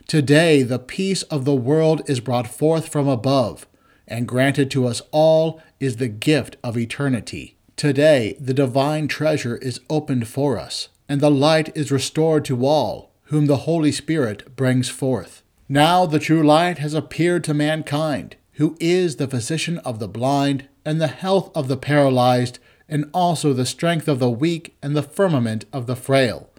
Today, 0.07 0.63
the 0.63 0.79
peace 0.79 1.23
of 1.23 1.45
the 1.45 1.55
world 1.55 2.01
is 2.09 2.19
brought 2.19 2.47
forth 2.47 2.88
from 2.88 3.07
above, 3.07 3.67
and 4.07 4.27
granted 4.27 4.71
to 4.71 4.88
us 4.88 5.01
all 5.11 5.61
is 5.79 5.97
the 5.97 6.07
gift 6.07 6.55
of 6.63 6.77
eternity. 6.77 7.57
Today, 7.75 8.38
the 8.39 8.53
divine 8.53 9.07
treasure 9.07 9.57
is 9.57 9.81
opened 9.89 10.27
for 10.27 10.57
us, 10.57 10.89
and 11.09 11.19
the 11.19 11.31
light 11.31 11.75
is 11.75 11.91
restored 11.91 12.45
to 12.45 12.65
all, 12.65 13.07
whom 13.28 13.45
the 13.45 13.57
Holy 13.57 13.91
Spirit 13.91 14.55
brings 14.55 14.89
forth. 14.89 15.43
Now 15.69 16.05
the 16.05 16.19
true 16.19 16.43
light 16.43 16.78
has 16.78 16.93
appeared 16.93 17.43
to 17.45 17.53
mankind, 17.53 18.36
who 18.53 18.78
is 18.80 19.17
the 19.17 19.28
physician 19.28 19.80
of 19.80 19.99
the 19.99 20.07
blind, 20.07 20.67
and 20.86 21.01
the 21.01 21.07
health 21.07 21.51
of 21.55 21.67
the 21.67 21.78
paralyzed, 21.78 22.59
and 22.88 23.09
also 23.13 23.51
the 23.51 23.65
strength 23.65 24.07
of 24.07 24.19
the 24.19 24.30
weak, 24.30 24.78
and 24.82 24.95
the 24.95 25.03
firmament 25.03 25.65
of 25.73 25.88
the 25.88 25.95
frail. 25.95 26.49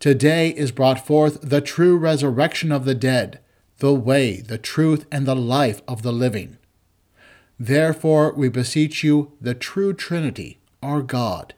Today 0.00 0.50
is 0.50 0.72
brought 0.72 1.06
forth 1.06 1.40
the 1.42 1.60
true 1.60 1.96
resurrection 1.96 2.72
of 2.72 2.84
the 2.84 2.94
dead, 2.94 3.38
the 3.78 3.94
way, 3.94 4.40
the 4.40 4.58
truth, 4.58 5.06
and 5.12 5.26
the 5.26 5.36
life 5.36 5.80
of 5.86 6.02
the 6.02 6.12
living. 6.12 6.58
Therefore 7.58 8.32
we 8.32 8.48
beseech 8.48 9.04
you, 9.04 9.32
the 9.40 9.54
true 9.54 9.92
Trinity, 9.92 10.58
our 10.82 11.02
God, 11.02 11.54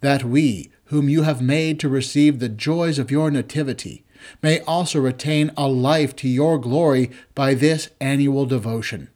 that 0.00 0.22
we, 0.22 0.70
whom 0.86 1.08
you 1.08 1.22
have 1.22 1.40
made 1.40 1.78
to 1.80 1.88
receive 1.88 2.38
the 2.38 2.48
joys 2.48 2.98
of 2.98 3.10
your 3.10 3.30
nativity, 3.30 4.04
may 4.42 4.60
also 4.60 5.00
retain 5.00 5.50
a 5.56 5.68
life 5.68 6.16
to 6.16 6.28
your 6.28 6.58
glory 6.58 7.10
by 7.34 7.54
this 7.54 7.90
annual 8.00 8.46
devotion, 8.46 9.08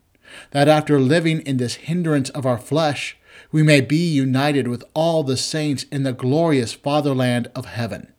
that 0.52 0.68
after 0.68 1.00
living 1.00 1.40
in 1.40 1.56
this 1.56 1.74
hindrance 1.76 2.30
of 2.30 2.46
our 2.46 2.58
flesh, 2.58 3.16
we 3.52 3.62
may 3.62 3.80
be 3.80 3.96
united 3.96 4.68
with 4.68 4.84
all 4.94 5.22
the 5.24 5.36
saints 5.36 5.84
in 5.84 6.02
the 6.02 6.12
glorious 6.12 6.72
fatherland 6.72 7.50
of 7.54 7.64
heaven. 7.66 8.12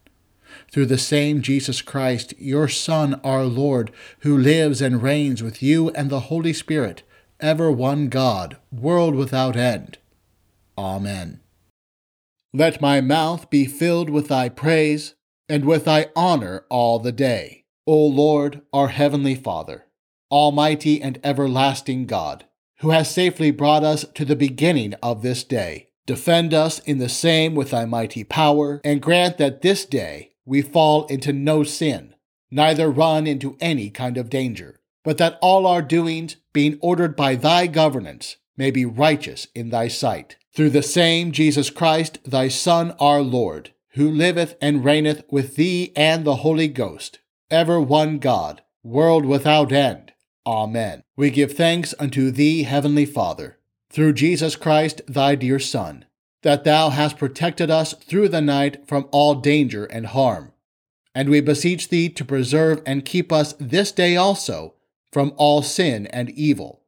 through 0.72 0.86
the 0.86 0.98
same 0.98 1.42
Jesus 1.42 1.82
Christ, 1.82 2.34
your 2.40 2.68
Son, 2.68 3.20
our 3.24 3.44
Lord, 3.44 3.92
who 4.20 4.38
lives 4.38 4.82
and 4.82 5.04
reigns 5.04 5.44
with 5.44 5.62
you 5.62 5.90
and 5.92 6.10
the 6.10 6.22
Holy 6.22 6.54
Spirit, 6.54 7.04
ever 7.40 7.72
one 7.72 8.08
God, 8.08 8.58
world 8.72 9.14
without 9.14 9.58
end. 9.58 9.98
Amen. 10.78 11.42
Let 12.54 12.82
my 12.82 13.00
mouth 13.00 13.50
be 13.50 13.66
filled 13.66 14.10
with 14.10 14.28
thy 14.28 14.50
praise, 14.50 15.16
and 15.48 15.64
with 15.64 15.86
thy 15.86 16.08
honor 16.16 16.66
all 16.70 17.00
the 17.00 17.14
day. 17.14 17.64
O 17.88 18.06
Lord, 18.06 18.62
our 18.74 18.90
heavenly 18.90 19.36
Father, 19.36 19.86
almighty 20.30 21.02
and 21.02 21.20
everlasting 21.24 22.08
God, 22.08 22.46
who 22.80 22.90
has 22.90 23.10
safely 23.10 23.52
brought 23.52 23.84
us 23.84 24.06
to 24.16 24.26
the 24.26 24.36
beginning 24.36 24.94
of 25.02 25.22
this 25.22 25.44
day. 25.44 25.90
Defend 26.06 26.54
us 26.54 26.80
in 26.80 26.98
the 26.98 27.10
same 27.10 27.56
with 27.56 27.72
thy 27.72 27.86
mighty 27.86 28.24
power, 28.24 28.82
and 28.84 29.02
grant 29.02 29.38
that 29.38 29.62
this 29.62 29.86
day 29.86 30.32
we 30.46 30.62
fall 30.62 31.06
into 31.06 31.32
no 31.32 31.64
sin, 31.64 32.16
neither 32.50 32.92
run 32.92 33.28
into 33.28 33.56
any 33.62 33.90
kind 33.90 34.18
of 34.18 34.30
danger, 34.30 34.82
but 35.04 35.18
that 35.18 35.38
all 35.42 35.66
our 35.66 35.82
doings, 35.82 36.36
being 36.52 36.78
ordered 36.82 37.16
by 37.16 37.36
thy 37.36 37.68
governance, 37.68 38.36
may 38.58 38.72
be 38.72 38.84
righteous 38.86 39.48
in 39.56 39.70
thy 39.70 39.88
sight. 39.88 40.36
Through 40.54 40.72
the 40.72 40.84
same 40.84 41.32
Jesus 41.32 41.70
Christ, 41.70 42.20
thy 42.26 42.50
Son, 42.50 42.92
our 43.00 43.22
Lord, 43.22 43.72
who 43.94 44.10
liveth 44.12 44.56
and 44.62 44.84
reigneth 44.84 45.24
with 45.32 45.56
thee 45.56 45.94
and 45.96 46.26
the 46.26 46.38
Holy 46.38 46.68
Ghost, 46.68 47.20
ever 47.50 47.80
one 47.80 48.20
God, 48.20 48.62
world 48.84 49.26
without 49.26 49.72
end. 49.72 50.12
Amen. 50.46 51.04
We 51.16 51.30
give 51.30 51.54
thanks 51.54 51.94
unto 52.00 52.32
thee, 52.32 52.64
Heavenly 52.64 53.06
Father, 53.06 53.60
through 53.90 54.14
Jesus 54.14 54.56
Christ, 54.56 55.02
thy 55.08 55.36
dear 55.36 55.60
Son, 55.60 56.06
that 56.44 56.64
thou 56.64 56.90
hast 56.90 57.18
protected 57.18 57.70
us 57.70 57.94
through 57.94 58.30
the 58.30 58.42
night 58.42 58.88
from 58.88 59.08
all 59.12 59.36
danger 59.36 59.86
and 59.86 60.08
harm. 60.08 60.52
And 61.16 61.30
we 61.30 61.40
beseech 61.42 61.90
thee 61.90 62.10
to 62.10 62.26
preserve 62.26 62.82
and 62.86 63.06
keep 63.06 63.32
us 63.32 63.54
this 63.60 63.92
day 63.92 64.16
also 64.18 64.74
from 65.14 65.34
all 65.38 65.62
sin 65.62 66.08
and 66.08 66.30
evil, 66.32 66.82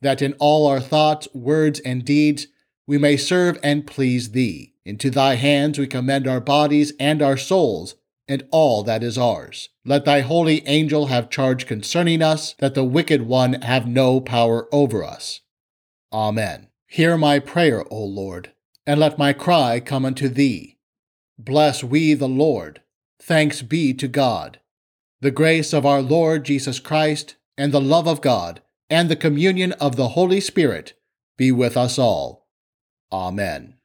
that 0.00 0.20
in 0.20 0.34
all 0.34 0.66
our 0.66 0.80
thoughts, 0.80 1.28
words, 1.34 1.80
and 1.80 2.04
deeds 2.04 2.48
we 2.88 2.96
may 2.96 3.18
serve 3.18 3.58
and 3.62 3.86
please 3.86 4.30
thee. 4.30 4.72
Into 4.84 5.10
thy 5.10 5.34
hands 5.34 5.78
we 5.78 5.86
commend 5.86 6.26
our 6.26 6.40
bodies 6.40 6.94
and 6.98 7.20
our 7.20 7.36
souls 7.36 7.96
and 8.26 8.48
all 8.50 8.82
that 8.82 9.02
is 9.02 9.18
ours. 9.18 9.68
Let 9.84 10.06
thy 10.06 10.20
holy 10.20 10.66
angel 10.66 11.06
have 11.06 11.28
charge 11.28 11.66
concerning 11.66 12.22
us, 12.22 12.54
that 12.58 12.74
the 12.74 12.84
wicked 12.84 13.22
one 13.22 13.60
have 13.60 13.86
no 13.86 14.22
power 14.22 14.68
over 14.72 15.04
us. 15.04 15.40
Amen. 16.12 16.68
Hear 16.86 17.18
my 17.18 17.38
prayer, 17.38 17.84
O 17.90 18.02
Lord, 18.02 18.52
and 18.86 18.98
let 18.98 19.18
my 19.18 19.34
cry 19.34 19.80
come 19.80 20.06
unto 20.06 20.28
thee. 20.28 20.78
Bless 21.38 21.84
we 21.84 22.14
the 22.14 22.28
Lord. 22.28 22.80
Thanks 23.20 23.60
be 23.60 23.92
to 23.94 24.08
God. 24.08 24.60
The 25.20 25.30
grace 25.30 25.74
of 25.74 25.84
our 25.84 26.00
Lord 26.00 26.44
Jesus 26.44 26.80
Christ, 26.80 27.36
and 27.58 27.72
the 27.72 27.80
love 27.80 28.06
of 28.06 28.22
God, 28.22 28.62
and 28.88 29.10
the 29.10 29.16
communion 29.16 29.72
of 29.72 29.96
the 29.96 30.08
Holy 30.08 30.40
Spirit 30.40 30.94
be 31.36 31.52
with 31.52 31.76
us 31.76 31.98
all. 31.98 32.47
Amen. 33.10 33.77